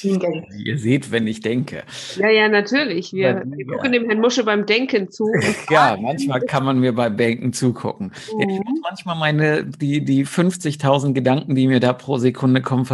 [0.03, 1.83] Ihr seht, wenn ich denke.
[2.17, 3.13] Ja, ja, natürlich.
[3.13, 5.31] Wir, wir gucken dem Herrn Musche beim Denken zu.
[5.71, 8.13] ja, manchmal kann man mir beim Denken zugucken.
[8.35, 8.51] Mhm.
[8.51, 12.87] Ich muss manchmal meine, die, die 50.000 Gedanken, die mir da pro Sekunde kommen,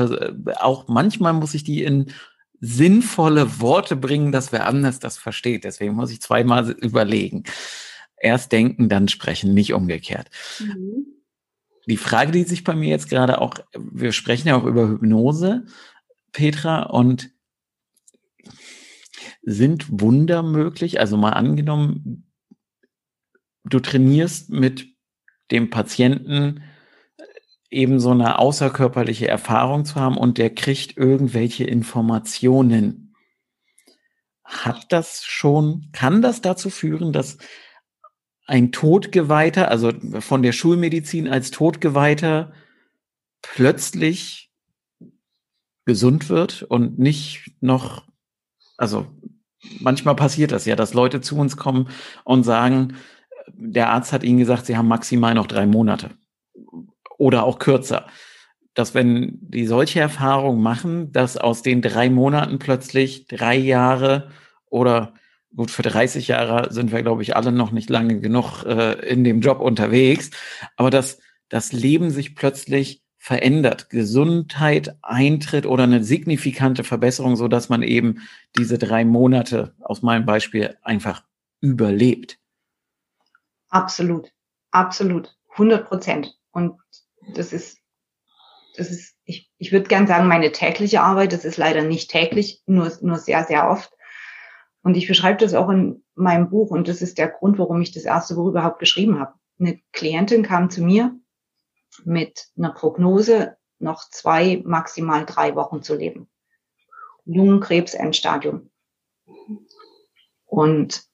[0.57, 2.07] auch manchmal muss ich die in
[2.61, 5.65] sinnvolle Worte bringen, dass wer anders das versteht.
[5.65, 7.45] Deswegen muss ich zweimal überlegen.
[8.19, 10.29] Erst denken, dann sprechen, nicht umgekehrt.
[10.61, 11.07] Mhm.
[11.87, 15.67] Die Frage, die sich bei mir jetzt gerade auch, wir sprechen ja auch über Hypnose,
[16.37, 17.31] Petra, und
[19.41, 21.01] sind Wunder möglich?
[21.01, 22.31] Also mal angenommen,
[23.65, 24.87] du trainierst mit
[25.51, 26.63] dem Patienten
[27.71, 33.15] eben so eine außerkörperliche Erfahrung zu haben und der kriegt irgendwelche Informationen.
[34.45, 37.39] Hat das schon, kann das dazu führen, dass
[38.45, 42.53] ein Todgeweihter, also von der Schulmedizin als Todgeweihter
[43.41, 44.46] plötzlich
[45.87, 48.05] gesund wird und nicht noch,
[48.77, 49.07] also
[49.81, 51.89] manchmal passiert das ja, dass Leute zu uns kommen
[52.25, 52.97] und sagen,
[53.49, 56.11] der Arzt hat ihnen gesagt, sie haben maximal noch drei Monate
[57.17, 58.07] oder auch kürzer.
[58.75, 64.31] Dass wenn die solche Erfahrungen machen, dass aus den drei Monaten plötzlich drei Jahre
[64.67, 65.15] oder
[65.55, 69.25] gut, für 30 Jahre sind wir, glaube ich, alle noch nicht lange genug äh, in
[69.25, 70.31] dem Job unterwegs,
[70.77, 71.19] aber dass
[71.49, 78.21] das Leben sich plötzlich verändert, Gesundheit eintritt oder eine signifikante Verbesserung, so dass man eben
[78.57, 81.25] diese drei Monate aus meinem Beispiel einfach
[81.61, 82.39] überlebt.
[83.69, 84.31] Absolut,
[84.71, 86.39] absolut, 100 Prozent.
[86.53, 86.79] Und
[87.35, 87.81] das ist,
[88.77, 91.33] das ist, ich, ich würde gern sagen, meine tägliche Arbeit.
[91.33, 93.91] Das ist leider nicht täglich, nur, nur sehr, sehr oft.
[94.83, 97.91] Und ich beschreibe das auch in meinem Buch und das ist der Grund, warum ich
[97.91, 99.35] das erste Buch überhaupt geschrieben habe.
[99.59, 101.19] Eine Klientin kam zu mir
[102.05, 106.29] mit einer Prognose, noch zwei, maximal drei Wochen zu leben.
[107.25, 108.71] Lungenkrebs Endstadium.
[110.45, 111.05] Und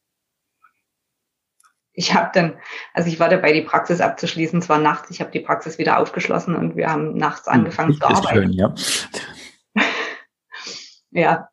[1.94, 2.54] ich habe dann,
[2.94, 6.56] also ich war dabei, die Praxis abzuschließen, zwar nachts, ich habe die Praxis wieder aufgeschlossen
[6.56, 8.28] und wir haben nachts hm, angefangen zu arbeiten.
[8.28, 8.74] Schön, ja.
[11.10, 11.48] ja.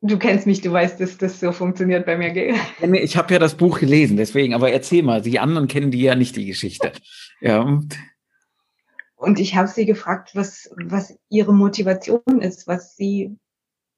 [0.00, 2.56] Du kennst mich, du weißt, dass das so funktioniert bei mir.
[3.02, 6.14] Ich habe ja das Buch gelesen, deswegen, aber erzähl mal, die anderen kennen die ja
[6.14, 6.92] nicht die Geschichte.
[7.40, 7.80] Ja.
[9.24, 13.34] Und ich habe sie gefragt, was, was ihre Motivation ist, was sie,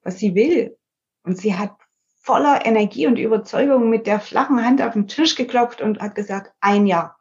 [0.01, 0.77] was sie will.
[1.23, 1.75] Und sie hat
[2.21, 6.53] voller Energie und Überzeugung mit der flachen Hand auf den Tisch geklopft und hat gesagt,
[6.61, 7.19] ein Jahr.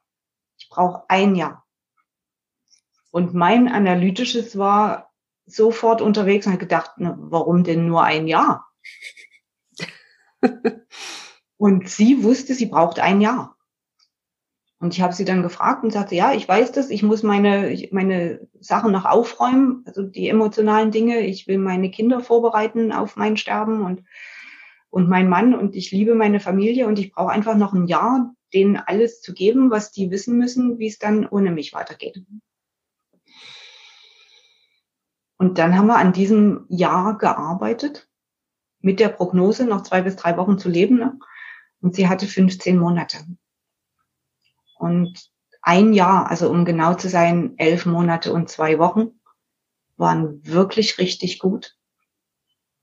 [0.57, 1.67] Ich brauche ein Jahr.
[3.11, 5.13] Und mein analytisches war
[5.45, 8.69] sofort unterwegs und hat gedacht, na, warum denn nur ein Jahr?
[11.57, 13.56] und sie wusste, sie braucht ein Jahr.
[14.79, 17.75] Und ich habe sie dann gefragt und sagte, ja, ich weiß das, ich muss meine,
[17.93, 23.37] meine Sachen noch aufräumen, also die emotionalen Dinge, ich will meine Kinder vorbereiten auf mein
[23.37, 24.03] Sterben und
[24.97, 28.35] und mein Mann und ich liebe meine Familie und ich brauche einfach noch ein Jahr,
[28.55, 32.25] denen alles zu geben, was die wissen müssen, wie es dann ohne mich weitergeht.
[35.37, 38.09] Und dann haben wir an diesem Jahr gearbeitet,
[38.81, 40.97] mit der Prognose, noch zwei bis drei Wochen zu leben.
[40.97, 41.19] Ne?
[41.83, 43.19] Und sie hatte 15 Monate.
[44.87, 45.31] Und
[45.63, 49.21] ein Jahr, also um genau zu sein, elf Monate und zwei Wochen,
[49.97, 51.77] waren wirklich richtig gut.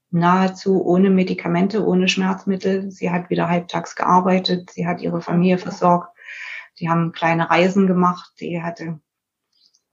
[0.09, 2.91] Nahezu ohne Medikamente, ohne Schmerzmittel.
[2.91, 4.69] Sie hat wieder halbtags gearbeitet.
[4.69, 6.09] Sie hat ihre Familie versorgt.
[6.79, 8.33] Die haben kleine Reisen gemacht.
[8.35, 8.99] Sie hatte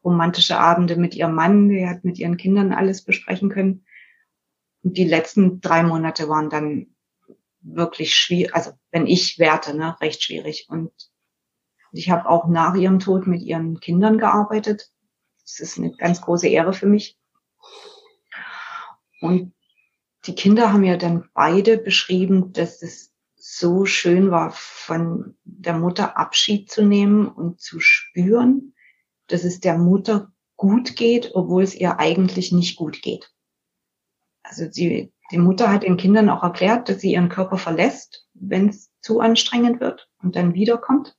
[0.02, 3.84] romantische Abende mit ihrem Mann, die hat mit ihren Kindern alles besprechen können.
[4.82, 6.88] Und die letzten drei Monate waren dann
[7.60, 10.66] wirklich schwierig, also wenn ich werte, ne, recht schwierig.
[10.68, 10.90] Und
[11.92, 14.90] ich habe auch nach ihrem Tod mit ihren Kindern gearbeitet.
[15.42, 17.18] Das ist eine ganz große Ehre für mich.
[19.20, 19.52] Und
[20.26, 26.16] die Kinder haben ja dann beide beschrieben, dass es so schön war, von der Mutter
[26.18, 28.74] Abschied zu nehmen und zu spüren,
[29.28, 33.32] dass es der Mutter gut geht, obwohl es ihr eigentlich nicht gut geht.
[34.42, 38.68] Also die, die Mutter hat den Kindern auch erklärt, dass sie ihren Körper verlässt, wenn
[38.68, 41.16] es zu anstrengend wird und dann wiederkommt.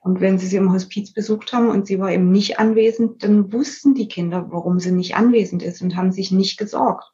[0.00, 3.52] Und wenn sie sie im Hospiz besucht haben und sie war eben nicht anwesend, dann
[3.52, 7.12] wussten die Kinder, warum sie nicht anwesend ist und haben sich nicht gesorgt.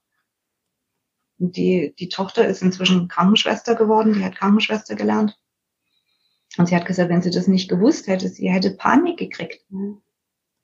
[1.39, 5.37] Und die, die Tochter ist inzwischen Krankenschwester geworden, die hat Krankenschwester gelernt.
[6.57, 9.65] Und sie hat gesagt, wenn sie das nicht gewusst hätte, sie hätte Panik gekriegt.
[9.69, 10.01] Mhm.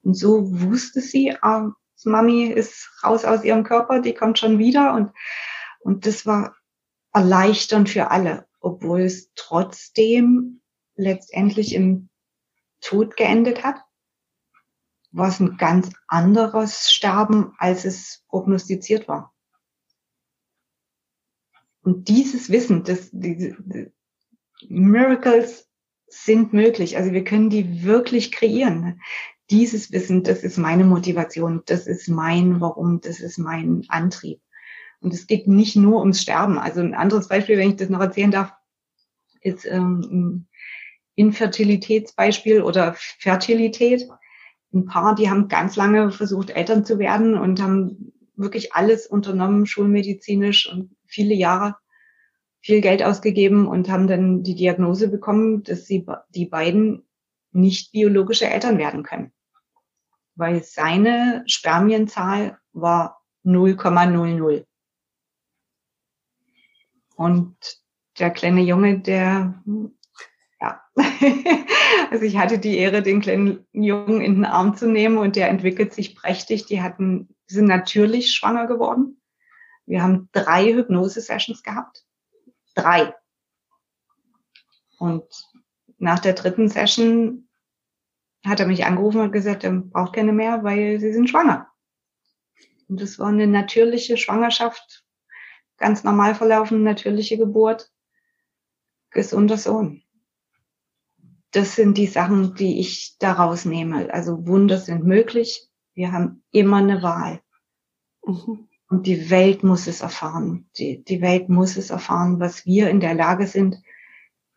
[0.03, 1.73] Und so wusste sie, ah,
[2.05, 4.95] Mami ist raus aus ihrem Körper, die kommt schon wieder.
[4.95, 5.11] Und,
[5.81, 6.57] und das war
[7.13, 10.61] erleichternd für alle, obwohl es trotzdem
[10.95, 12.09] letztendlich im
[12.83, 13.83] Tod geendet hat.
[15.11, 19.33] War es ein ganz anderes Sterben, als es prognostiziert war.
[21.83, 23.55] Und dieses Wissen, dass die,
[24.69, 25.69] Miracles
[26.07, 26.97] sind möglich.
[26.97, 29.01] Also wir können die wirklich kreieren.
[29.51, 34.41] Dieses Wissen, das ist meine Motivation, das ist mein Warum, das ist mein Antrieb.
[35.01, 36.59] Und es geht nicht nur ums Sterben.
[36.59, 38.53] Also ein anderes Beispiel, wenn ich das noch erzählen darf,
[39.41, 40.47] ist ähm,
[41.15, 44.09] Infertilitätsbeispiel oder Fertilität.
[44.73, 49.67] Ein Paar, die haben ganz lange versucht, Eltern zu werden und haben wirklich alles unternommen,
[49.67, 51.77] schulmedizinisch und viele Jahre
[52.61, 57.05] viel Geld ausgegeben und haben dann die Diagnose bekommen, dass sie die beiden
[57.51, 59.33] nicht biologische Eltern werden können.
[60.37, 64.65] Weil seine Spermienzahl war 0,00.
[67.17, 67.57] Und
[68.19, 69.63] der kleine Junge, der,
[72.11, 75.49] also ich hatte die Ehre, den kleinen Jungen in den Arm zu nehmen und der
[75.49, 76.67] entwickelt sich prächtig.
[76.67, 79.21] Die hatten, sind natürlich schwanger geworden.
[79.87, 82.05] Wir haben drei Hypnose-Sessions gehabt
[82.75, 83.15] drei.
[84.99, 85.25] Und
[85.99, 87.49] nach der dritten Session
[88.45, 91.69] hat er mich angerufen und gesagt, er braucht keine mehr, weil sie sind schwanger.
[92.89, 95.05] Und das war eine natürliche Schwangerschaft,
[95.79, 97.91] ganz normal verlaufende natürliche Geburt,
[99.11, 100.02] gesunder Sohn.
[101.53, 104.13] Das sind die Sachen, die ich daraus nehme.
[104.13, 105.69] Also Wunder sind möglich.
[105.95, 107.41] Wir haben immer eine Wahl.
[108.25, 108.69] Mhm.
[108.89, 110.69] Und die Welt muss es erfahren.
[110.77, 113.77] Die, die Welt muss es erfahren, was wir in der Lage sind,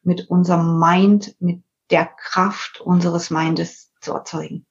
[0.04, 4.66] mit unserem Mind, mit der Kraft unseres Mindes zu erzeugen.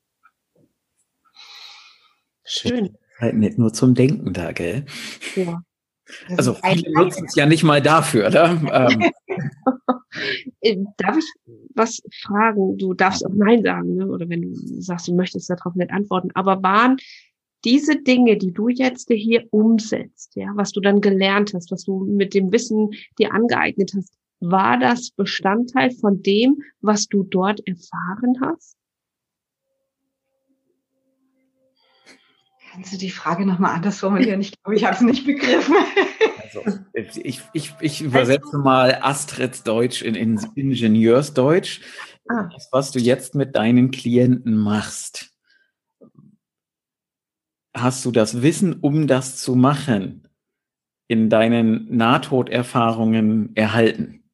[2.45, 2.99] Schön.
[3.19, 4.87] Halt nicht nur zum Denken da, gell?
[5.35, 5.63] Ja.
[6.37, 8.61] Also viele nutzen es ja nicht mal dafür, oder?
[8.73, 9.11] Ähm.
[10.61, 11.25] Äh, darf ich
[11.75, 12.79] was fragen?
[12.79, 14.07] Du darfst auch Nein sagen, ne?
[14.07, 16.31] oder wenn du sagst, du möchtest darauf nicht antworten.
[16.35, 16.99] Aber waren
[17.65, 22.05] diese Dinge, die du jetzt hier umsetzt, ja, was du dann gelernt hast, was du
[22.05, 28.37] mit dem Wissen dir angeeignet hast, war das Bestandteil von dem, was du dort erfahren
[28.43, 28.77] hast?
[32.75, 34.41] Kannst du die Frage nochmal anders formulieren?
[34.41, 35.77] Ich glaube, ich habe es nicht begriffen.
[36.43, 36.63] Also,
[37.23, 41.81] ich, ich, ich übersetze mal Astrids Deutsch in, in Ingenieursdeutsch.
[42.29, 42.49] Ah.
[42.53, 45.35] Das, was du jetzt mit deinen Klienten machst
[47.75, 50.29] hast du das Wissen, um das zu machen,
[51.09, 54.25] in deinen Nahtoderfahrungen erhalten?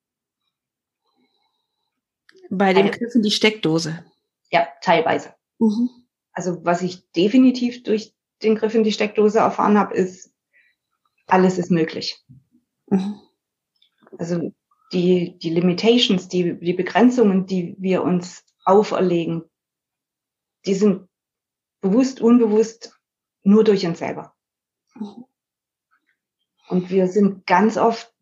[2.51, 4.05] Bei dem Griff in die Steckdose.
[4.51, 5.35] Ja, teilweise.
[5.59, 5.89] Mhm.
[6.33, 10.33] Also was ich definitiv durch den Griff in die Steckdose erfahren habe, ist,
[11.27, 12.25] alles ist möglich.
[12.87, 13.21] Mhm.
[14.19, 14.53] Also
[14.93, 19.45] die, die Limitations, die, die Begrenzungen, die wir uns auferlegen,
[20.67, 21.09] die sind
[21.81, 22.99] bewusst, unbewusst
[23.43, 24.35] nur durch uns selber.
[26.69, 28.13] Und wir sind ganz oft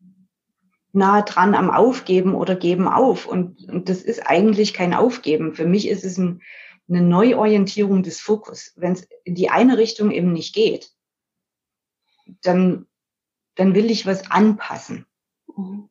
[0.91, 3.25] nahe dran am Aufgeben oder geben auf.
[3.25, 5.53] Und, und das ist eigentlich kein Aufgeben.
[5.53, 6.41] Für mich ist es ein,
[6.89, 8.73] eine Neuorientierung des Fokus.
[8.75, 10.91] Wenn es in die eine Richtung eben nicht geht,
[12.41, 12.87] dann,
[13.55, 15.05] dann will ich was anpassen
[15.55, 15.89] mhm.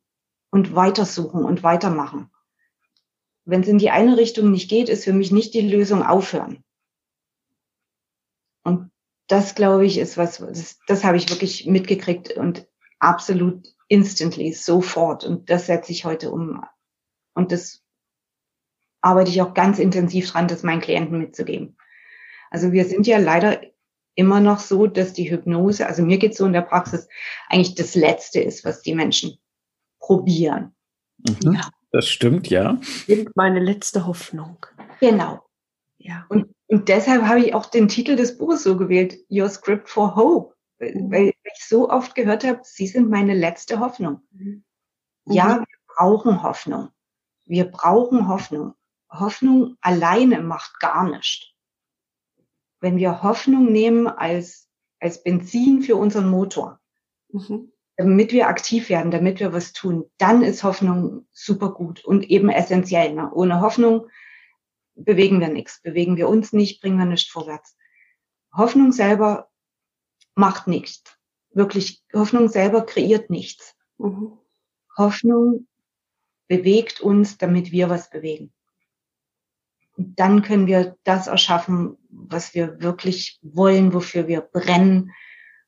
[0.51, 2.31] und weitersuchen und weitermachen.
[3.45, 6.63] Wenn es in die eine Richtung nicht geht, ist für mich nicht die Lösung aufhören.
[8.63, 8.91] Und
[9.27, 12.67] das, glaube ich, ist was, das, das habe ich wirklich mitgekriegt und
[12.99, 15.23] absolut instantly, sofort.
[15.23, 16.63] Und das setze ich heute um.
[17.33, 17.83] Und das
[19.01, 21.77] arbeite ich auch ganz intensiv dran, das meinen Klienten mitzugeben.
[22.51, 23.61] Also wir sind ja leider
[24.15, 27.07] immer noch so, dass die Hypnose, also mir geht so in der Praxis,
[27.47, 29.37] eigentlich das Letzte ist, was die Menschen
[29.99, 30.75] probieren.
[31.19, 31.69] Mhm, ja.
[31.91, 32.77] Das stimmt, ja.
[33.07, 34.65] Sind meine letzte Hoffnung.
[34.99, 35.43] Genau.
[35.97, 36.25] Ja.
[36.29, 40.15] Und, und deshalb habe ich auch den Titel des Buches so gewählt, Your Script for
[40.15, 41.11] Hope, mhm.
[41.11, 44.21] weil ich so oft gehört habe, Sie sind meine letzte Hoffnung.
[44.31, 44.63] Mhm.
[45.25, 46.89] Ja, wir brauchen Hoffnung.
[47.45, 48.73] Wir brauchen Hoffnung.
[49.09, 51.47] Hoffnung alleine macht gar nichts.
[52.79, 56.79] Wenn wir Hoffnung nehmen als, als Benzin für unseren Motor,
[57.29, 57.71] mhm.
[57.97, 62.49] damit wir aktiv werden, damit wir was tun, dann ist Hoffnung super gut und eben
[62.49, 63.13] essentiell.
[63.13, 63.31] Ne?
[63.33, 64.07] Ohne Hoffnung
[64.95, 67.75] bewegen wir nichts, bewegen wir uns nicht, bringen wir nicht vorwärts.
[68.53, 69.49] Hoffnung selber
[70.35, 71.03] macht nichts.
[71.51, 73.75] Wirklich, Hoffnung selber kreiert nichts.
[73.97, 74.37] Mhm.
[74.97, 75.67] Hoffnung
[76.47, 78.53] bewegt uns, damit wir was bewegen.
[80.01, 85.11] Dann können wir das erschaffen, was wir wirklich wollen, wofür wir brennen,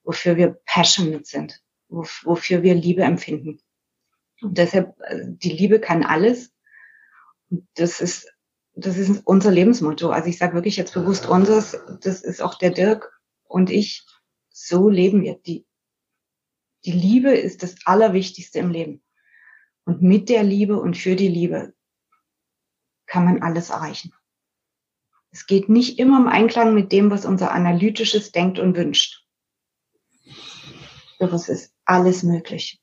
[0.04, 3.60] wofür wir passionate sind, wofür wir Liebe empfinden.
[4.42, 6.54] Und deshalb, äh, die Liebe kann alles.
[7.50, 8.32] Und das ist,
[8.74, 10.10] das ist unser Lebensmotto.
[10.12, 13.12] Also ich sage wirklich jetzt bewusst unseres, das ist auch der Dirk
[13.44, 14.06] und ich.
[14.50, 15.36] So leben wir.
[15.46, 15.66] Die,
[16.86, 19.04] die Liebe ist das Allerwichtigste im Leben.
[19.84, 21.74] Und mit der Liebe und für die Liebe
[23.08, 24.14] kann man alles erreichen.
[25.32, 29.26] Es geht nicht immer im Einklang mit dem, was unser Analytisches denkt und wünscht.
[31.20, 32.82] Doch es ist alles möglich.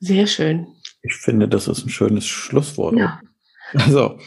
[0.00, 0.74] Sehr schön.
[1.02, 2.96] Ich finde, das ist ein schönes Schlusswort.
[2.96, 3.20] Ja.
[3.74, 4.18] Also.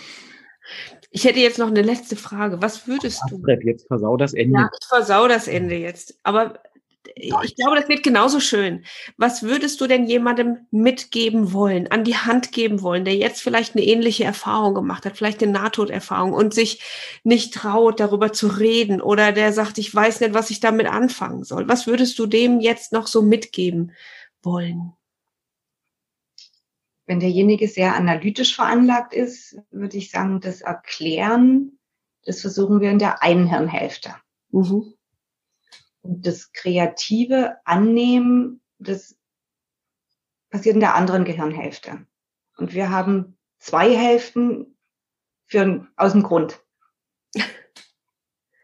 [1.10, 2.62] Ich hätte jetzt noch eine letzte Frage.
[2.62, 3.42] Was würdest du?
[3.64, 4.60] Jetzt versau das Ende.
[4.60, 6.20] Ja, ich versau das Ende jetzt.
[6.22, 6.62] Aber
[7.16, 8.86] ich glaube, das wird genauso schön.
[9.18, 13.76] Was würdest du denn jemandem mitgeben wollen, an die Hand geben wollen, der jetzt vielleicht
[13.76, 16.82] eine ähnliche Erfahrung gemacht hat, vielleicht eine Nahtoderfahrung und sich
[17.24, 21.44] nicht traut, darüber zu reden oder der sagt, ich weiß nicht, was ich damit anfangen
[21.44, 21.68] soll?
[21.68, 23.94] Was würdest du dem jetzt noch so mitgeben
[24.42, 24.94] wollen?
[27.06, 31.78] Wenn derjenige sehr analytisch veranlagt ist, würde ich sagen, das Erklären,
[32.26, 34.16] das versuchen wir in der einen Hirnhälfte.
[34.52, 34.94] Mhm.
[36.02, 39.16] Und das kreative Annehmen, das
[40.50, 42.06] passiert in der anderen Gehirnhälfte.
[42.58, 44.78] Und wir haben zwei Hälften
[45.46, 46.60] für, aus dem Grund.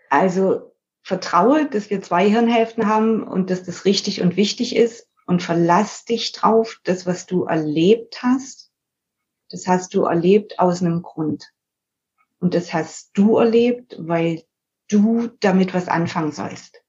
[0.10, 5.44] Also vertraue, dass wir zwei Hirnhälften haben und dass das richtig und wichtig ist und
[5.44, 8.72] verlass dich drauf, das, was du erlebt hast,
[9.50, 11.52] das hast du erlebt aus einem Grund.
[12.40, 14.44] Und das hast du erlebt, weil
[14.88, 16.82] du damit was anfangen sollst.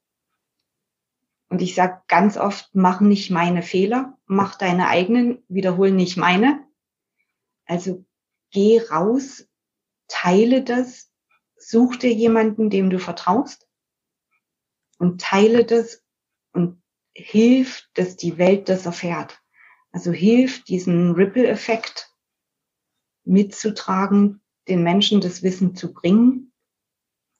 [1.49, 6.63] Und ich sage ganz oft, mach nicht meine Fehler, mach deine eigenen, wiederhol nicht meine.
[7.65, 8.05] Also
[8.51, 9.47] geh raus,
[10.07, 11.11] teile das,
[11.57, 13.67] such dir jemanden, dem du vertraust
[14.99, 16.03] und teile das
[16.53, 16.81] und
[17.15, 19.41] hilf, dass die Welt das erfährt.
[19.91, 22.13] Also hilf, diesen Ripple-Effekt
[23.23, 26.53] mitzutragen, den Menschen das Wissen zu bringen,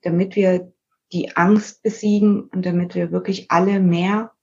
[0.01, 0.73] damit wir
[1.11, 4.33] die Angst besiegen und damit wir wirklich alle mehr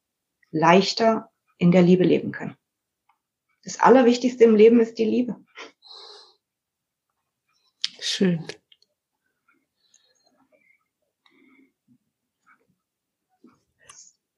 [0.50, 2.56] leichter in der Liebe leben können.
[3.64, 5.36] Das Allerwichtigste im Leben ist die Liebe.
[8.00, 8.46] Schön.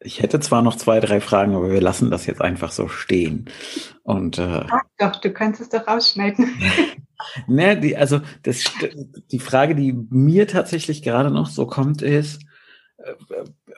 [0.09, 3.50] Ich hätte zwar noch zwei, drei Fragen, aber wir lassen das jetzt einfach so stehen.
[4.04, 6.48] Und äh, Ach doch, du kannst es doch rausschneiden.
[7.46, 8.64] ne, die, also das,
[9.30, 12.40] die Frage, die mir tatsächlich gerade noch so kommt, ist,
[12.96, 13.12] äh,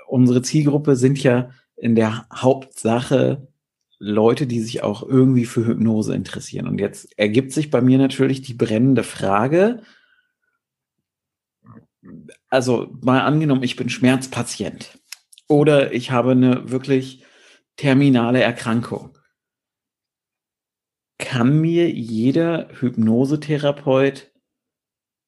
[0.07, 3.49] unsere Zielgruppe sind ja in der Hauptsache
[3.99, 6.69] Leute, die sich auch irgendwie für Hypnose interessieren.
[6.69, 9.83] Und jetzt ergibt sich bei mir natürlich die brennende Frage,
[12.49, 15.00] also mal angenommen, ich bin Schmerzpatient
[15.51, 17.25] oder ich habe eine wirklich
[17.77, 19.19] terminale Erkrankung.
[21.19, 24.31] Kann mir jeder Hypnosetherapeut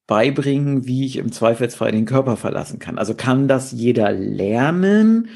[0.07, 2.99] beibringen, wie ich im Zweifelsfall den Körper verlassen kann?
[2.99, 5.29] Also kann das jeder lernen?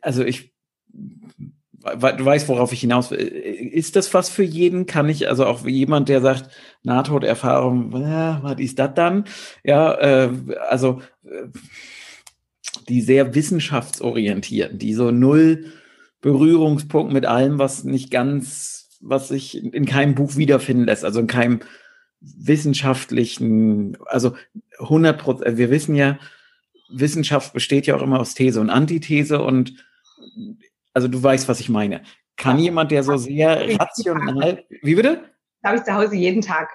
[0.00, 0.54] Also ich
[1.82, 3.20] du weißt, worauf ich hinaus will.
[3.20, 4.86] Ist das was für jeden?
[4.86, 6.50] Kann ich, also auch jemand, der sagt,
[6.82, 9.24] Nahtoderfahrung, äh, was ist das dann?
[9.64, 10.30] Ja, äh,
[10.68, 11.48] also äh,
[12.90, 15.72] die sehr wissenschaftsorientierten, die so null
[16.20, 21.26] Berührungspunkt mit allem, was nicht ganz, was sich in keinem Buch wiederfinden lässt, also in
[21.26, 21.60] keinem
[22.20, 24.34] wissenschaftlichen, also
[24.78, 26.18] 100 Prozent, wir wissen ja,
[26.92, 29.84] Wissenschaft besteht ja auch immer aus These und Antithese und
[30.92, 32.02] also du weißt, was ich meine.
[32.36, 35.22] Kann jemand, der so sehr rational, wie bitte?
[35.64, 36.70] Habe ich zu Hause jeden Tag.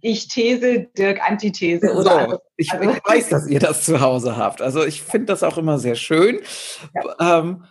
[0.00, 1.92] Ich These, Dirk Antithese.
[1.92, 2.90] Oder so, ich, also.
[2.90, 4.62] ich, weiß, dass ihr das zu Hause habt.
[4.62, 6.40] Also ich finde das auch immer sehr schön.
[6.94, 7.40] Ja.
[7.40, 7.64] Ähm,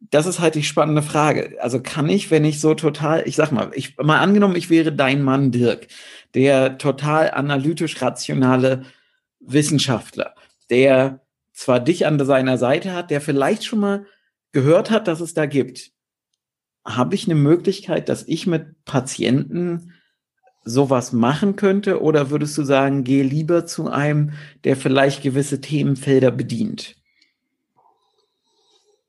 [0.00, 1.56] das ist halt die spannende Frage.
[1.60, 4.92] Also kann ich, wenn ich so total, ich sag mal, ich mal angenommen, ich wäre
[4.92, 5.86] dein Mann Dirk,
[6.34, 8.84] der total analytisch rationale
[9.40, 10.34] Wissenschaftler,
[10.70, 11.20] der
[11.52, 14.06] zwar dich an seiner Seite hat, der vielleicht schon mal
[14.52, 15.92] gehört hat, dass es da gibt,
[16.84, 19.92] habe ich eine Möglichkeit, dass ich mit Patienten
[20.64, 22.02] sowas machen könnte?
[22.02, 24.32] Oder würdest du sagen, geh lieber zu einem,
[24.64, 26.96] der vielleicht gewisse Themenfelder bedient?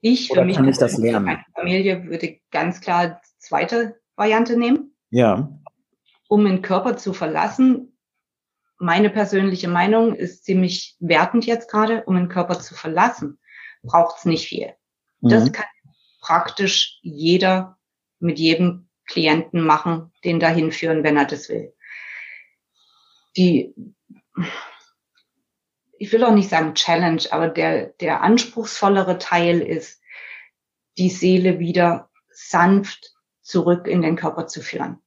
[0.01, 1.25] Ich für mich kann ich das lernen?
[1.25, 4.93] Meine Familie würde ganz klar die zweite Variante nehmen.
[5.11, 5.49] Ja.
[6.27, 7.97] Um den Körper zu verlassen.
[8.79, 12.03] Meine persönliche Meinung ist ziemlich wertend jetzt gerade.
[12.05, 13.39] Um den Körper zu verlassen,
[13.81, 14.73] braucht es nicht viel.
[15.21, 15.51] Das mhm.
[15.53, 15.65] kann
[16.23, 17.77] praktisch jeder
[18.19, 21.73] mit jedem Klienten machen, den dahin führen, wenn er das will.
[23.35, 23.75] Die,
[25.99, 30.01] ich will auch nicht sagen Challenge, aber der, der anspruchsvollere Teil ist,
[30.97, 35.01] die Seele wieder sanft zurück in den Körper zu führen.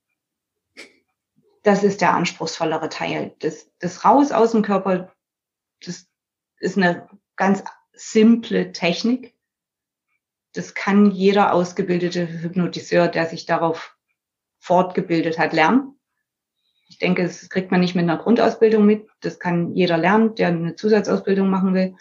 [1.63, 3.35] Das ist der anspruchsvollere Teil.
[3.39, 5.11] Das, das Raus aus dem Körper,
[5.83, 6.07] das
[6.59, 7.65] ist eine ganz
[7.95, 9.36] simple Technik
[10.57, 13.97] das kann jeder ausgebildete Hypnotiseur, der sich darauf
[14.59, 15.99] fortgebildet hat, lernen.
[16.89, 19.09] Ich denke, das kriegt man nicht mit einer Grundausbildung mit.
[19.21, 21.95] Das kann jeder lernen, der eine Zusatzausbildung machen will.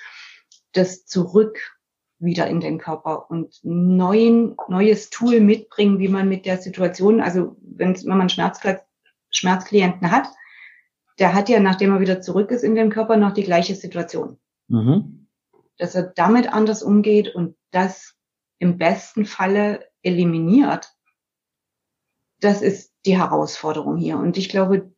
[0.74, 1.76] Das zurück
[2.20, 7.58] wieder in den Körper und neuen, neues Tool mitbringen, wie man mit der Situation, also
[7.62, 8.78] wenn, man Schmerzkli
[9.32, 10.30] Schmerzklienten hat,
[11.20, 14.40] der hat ja, nachdem er wieder zurück ist in den Körper, noch die gleiche Situation.
[14.70, 15.28] Mhm.
[15.78, 18.15] Dass er damit anders umgeht und das
[18.60, 20.92] im besten Falle eliminiert.
[22.40, 24.18] Das ist die Herausforderung hier.
[24.18, 24.92] Und ich glaube,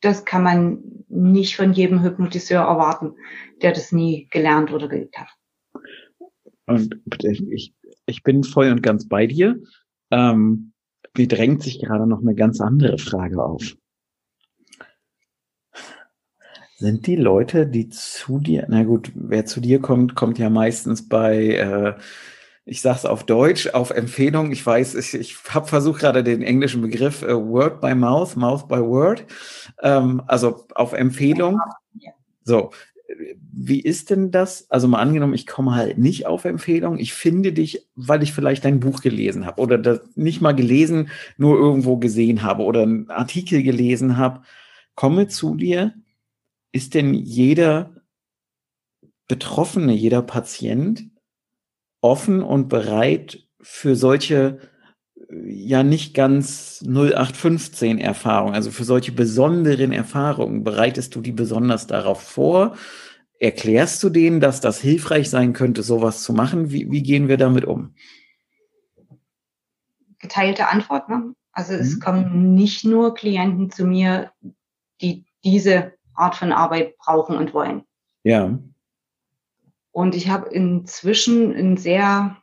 [0.00, 3.14] das kann man nicht von jedem Hypnotiseur erwarten,
[3.62, 5.28] der das nie gelernt oder geübt hat.
[6.66, 7.74] Und ich,
[8.06, 9.60] ich bin voll und ganz bei dir.
[10.10, 10.72] Ähm,
[11.16, 13.76] mir drängt sich gerade noch eine ganz andere Frage auf.
[16.76, 21.08] Sind die Leute, die zu dir, na gut, wer zu dir kommt, kommt ja meistens
[21.08, 21.94] bei äh,
[22.66, 24.50] ich sage es auf Deutsch, auf Empfehlung.
[24.50, 28.68] Ich weiß, ich, ich habe versucht gerade den englischen Begriff äh, Word by Mouth, Mouth
[28.68, 29.24] by Word,
[29.82, 31.60] ähm, also auf Empfehlung.
[32.42, 32.70] So,
[33.52, 34.70] wie ist denn das?
[34.70, 36.98] Also mal angenommen, ich komme halt nicht auf Empfehlung.
[36.98, 41.10] Ich finde dich, weil ich vielleicht dein Buch gelesen habe oder das nicht mal gelesen,
[41.36, 44.42] nur irgendwo gesehen habe oder einen Artikel gelesen habe.
[44.94, 45.94] Komme zu dir.
[46.72, 48.02] Ist denn jeder
[49.28, 51.04] Betroffene, jeder Patient
[52.04, 54.58] offen und bereit für solche
[55.46, 60.64] ja nicht ganz 0815 Erfahrungen, also für solche besonderen Erfahrungen.
[60.64, 62.76] Bereitest du die besonders darauf vor?
[63.40, 66.70] Erklärst du denen, dass das hilfreich sein könnte, sowas zu machen?
[66.70, 67.94] Wie, wie gehen wir damit um?
[70.18, 71.08] Geteilte Antwort.
[71.08, 71.34] Ne?
[71.52, 71.80] Also mhm.
[71.80, 74.30] es kommen nicht nur Klienten zu mir,
[75.00, 77.82] die diese Art von Arbeit brauchen und wollen.
[78.24, 78.58] Ja.
[79.94, 82.42] Und ich habe inzwischen ein sehr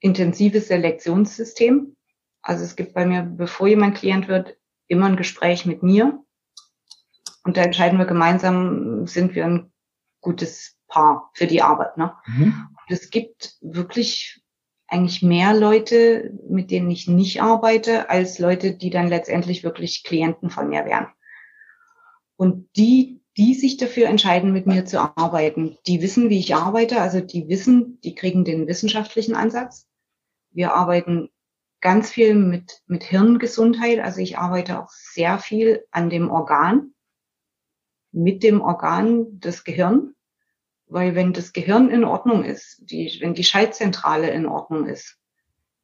[0.00, 1.94] intensives Selektionssystem.
[2.42, 4.58] Also es gibt bei mir, bevor jemand Klient wird,
[4.88, 6.18] immer ein Gespräch mit mir.
[7.44, 9.72] Und da entscheiden wir gemeinsam, sind wir ein
[10.20, 11.96] gutes Paar für die Arbeit.
[11.96, 12.12] Ne?
[12.26, 12.66] Mhm.
[12.70, 14.42] Und es gibt wirklich
[14.88, 20.50] eigentlich mehr Leute, mit denen ich nicht arbeite, als Leute, die dann letztendlich wirklich Klienten
[20.50, 21.06] von mir wären.
[22.34, 25.76] Und die die sich dafür entscheiden, mit mir zu arbeiten.
[25.86, 29.88] Die wissen, wie ich arbeite, also die wissen, die kriegen den wissenschaftlichen Ansatz.
[30.50, 31.30] Wir arbeiten
[31.80, 36.94] ganz viel mit, mit Hirngesundheit, also ich arbeite auch sehr viel an dem Organ,
[38.12, 40.14] mit dem Organ das Gehirn,
[40.86, 45.18] weil wenn das Gehirn in Ordnung ist, die, wenn die Schaltzentrale in Ordnung ist,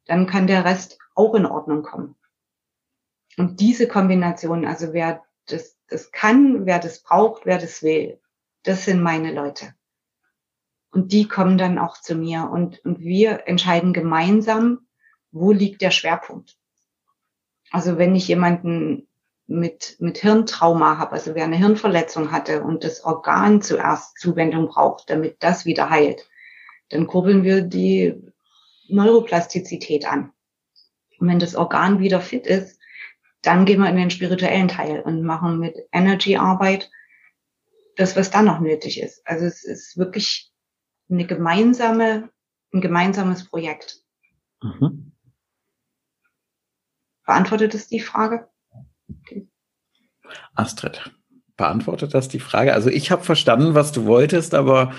[0.05, 2.15] dann kann der Rest auch in Ordnung kommen.
[3.37, 8.19] Und diese Kombination, also wer das das kann, wer das braucht, wer das will.
[8.63, 9.73] Das sind meine Leute.
[10.91, 14.87] Und die kommen dann auch zu mir und, und wir entscheiden gemeinsam,
[15.31, 16.57] wo liegt der Schwerpunkt.
[17.71, 19.07] Also wenn ich jemanden
[19.47, 25.09] mit, mit Hirntrauma habe, also wer eine Hirnverletzung hatte und das Organ zuerst Zuwendung braucht,
[25.09, 26.29] damit das wieder heilt,
[26.89, 28.21] dann kurbeln wir die
[28.87, 30.33] Neuroplastizität an.
[31.19, 32.80] Und wenn das Organ wieder fit ist,
[33.41, 36.89] dann gehen wir in den spirituellen Teil und machen mit Energy-Arbeit
[37.95, 39.21] das, was dann noch nötig ist.
[39.25, 40.51] Also es ist wirklich
[41.09, 42.29] eine gemeinsame,
[42.73, 44.01] ein gemeinsames Projekt.
[44.61, 45.11] Mhm.
[47.25, 48.47] Beantwortet es die Frage?
[49.09, 49.47] Okay.
[50.55, 51.11] Astrid,
[51.57, 52.73] beantwortet das die Frage?
[52.73, 54.93] Also ich habe verstanden, was du wolltest, aber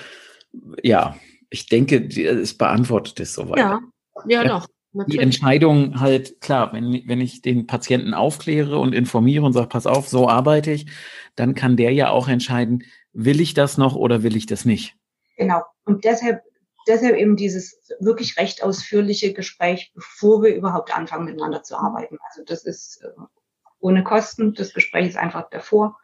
[0.82, 1.16] ja,
[1.50, 3.58] ich denke, es beantwortet es soweit.
[3.58, 3.80] Ja,
[4.26, 4.68] ja, ja doch.
[4.94, 5.18] Natürlich.
[5.18, 9.86] Die Entscheidung halt, klar, wenn, wenn ich den Patienten aufkläre und informiere und sage, pass
[9.86, 10.86] auf, so arbeite ich,
[11.34, 14.96] dann kann der ja auch entscheiden, will ich das noch oder will ich das nicht.
[15.38, 15.62] Genau.
[15.86, 16.42] Und deshalb,
[16.86, 22.18] deshalb eben dieses wirklich recht ausführliche Gespräch, bevor wir überhaupt anfangen, miteinander zu arbeiten.
[22.28, 23.08] Also das ist äh,
[23.80, 24.52] ohne Kosten.
[24.52, 25.98] Das Gespräch ist einfach davor.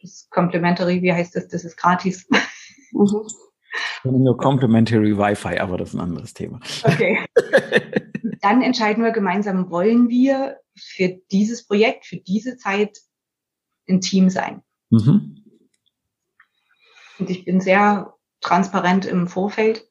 [0.00, 1.48] Das Complimentary, wie heißt das?
[1.48, 2.28] Das ist gratis.
[2.92, 3.26] Mhm.
[4.04, 6.60] Nur Complimentary Wi-Fi, aber das ist ein anderes Thema.
[6.82, 7.24] Okay.
[8.40, 12.98] Dann entscheiden wir gemeinsam, wollen wir für dieses Projekt, für diese Zeit
[13.88, 14.62] ein Team sein.
[14.90, 15.44] Mhm.
[17.18, 19.88] Und ich bin sehr transparent im Vorfeld.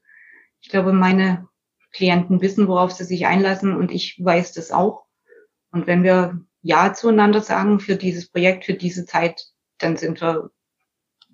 [0.62, 1.48] Ich glaube, meine
[1.92, 5.06] Klienten wissen, worauf sie sich einlassen und ich weiß das auch.
[5.72, 9.46] Und wenn wir Ja zueinander sagen für dieses Projekt, für diese Zeit,
[9.78, 10.52] dann sind wir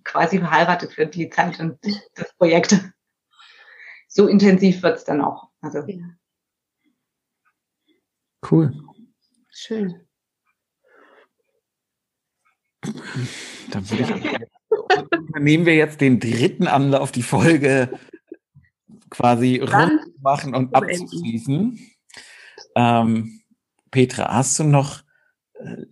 [0.03, 1.79] quasi verheiratet für die Zeit und
[2.15, 2.77] das Projekt.
[4.07, 5.49] So intensiv wird es dann auch.
[5.61, 5.79] Also.
[5.87, 6.09] Ja.
[8.49, 8.73] Cool.
[9.49, 10.07] Schön.
[13.71, 17.99] Dann würde ich nehmen wir jetzt den dritten Anlauf, die Folge
[19.09, 21.79] quasi rund machen und abzuschließen.
[22.75, 23.41] Ähm,
[23.91, 25.03] Petra, hast du noch
[25.53, 25.85] äh,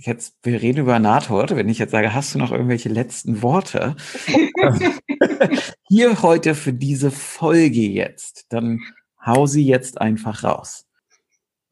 [0.00, 3.96] jetzt, wir reden über Nahtort, wenn ich jetzt sage, hast du noch irgendwelche letzten Worte?
[5.88, 8.80] Hier heute für diese Folge jetzt, dann
[9.24, 10.86] hau sie jetzt einfach raus.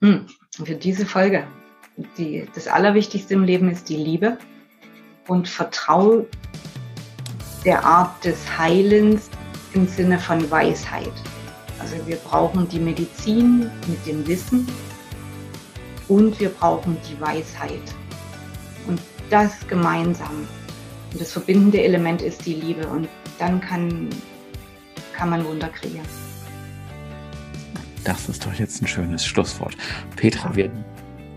[0.03, 1.47] Hm, für diese Folge.
[2.17, 4.39] Die, das Allerwichtigste im Leben ist die Liebe
[5.27, 6.27] und vertraue
[7.65, 9.31] der Art des Heilens
[9.73, 11.13] im Sinne von Weisheit.
[11.81, 14.69] Also wir brauchen die Medizin mit dem Wissen
[16.07, 17.98] und wir brauchen die Weisheit
[19.31, 20.47] das gemeinsam.
[21.13, 23.09] Und das verbindende Element ist die Liebe und
[23.39, 24.09] dann kann,
[25.15, 26.07] kann man Wunder kreieren.
[28.05, 29.77] Das ist doch jetzt ein schönes Schlusswort.
[30.17, 30.71] Petra, wir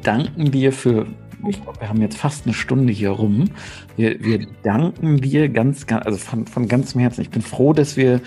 [0.04, 1.08] danken dir für,
[1.48, 3.50] ich glaube, wir haben jetzt fast eine Stunde hier rum.
[3.98, 7.22] Wir, wir danken dir ganz, ganz, also von, von ganzem Herzen.
[7.22, 8.22] Ich bin froh, dass wir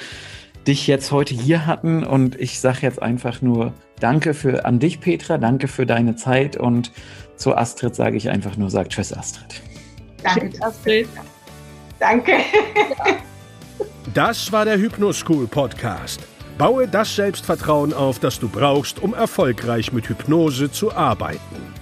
[0.66, 5.00] dich jetzt heute hier hatten und ich sage jetzt einfach nur Danke für an dich,
[5.00, 6.90] Petra, danke für deine Zeit und
[7.36, 9.62] zu Astrid sage ich einfach nur, sag Tschüss, Astrid.
[10.22, 11.08] Danke, Astrid.
[11.98, 12.32] Danke.
[14.12, 16.20] Das war der Hypnoschool Podcast.
[16.56, 21.74] Baue das Selbstvertrauen auf, das du brauchst, um erfolgreich mit Hypnose zu arbeiten.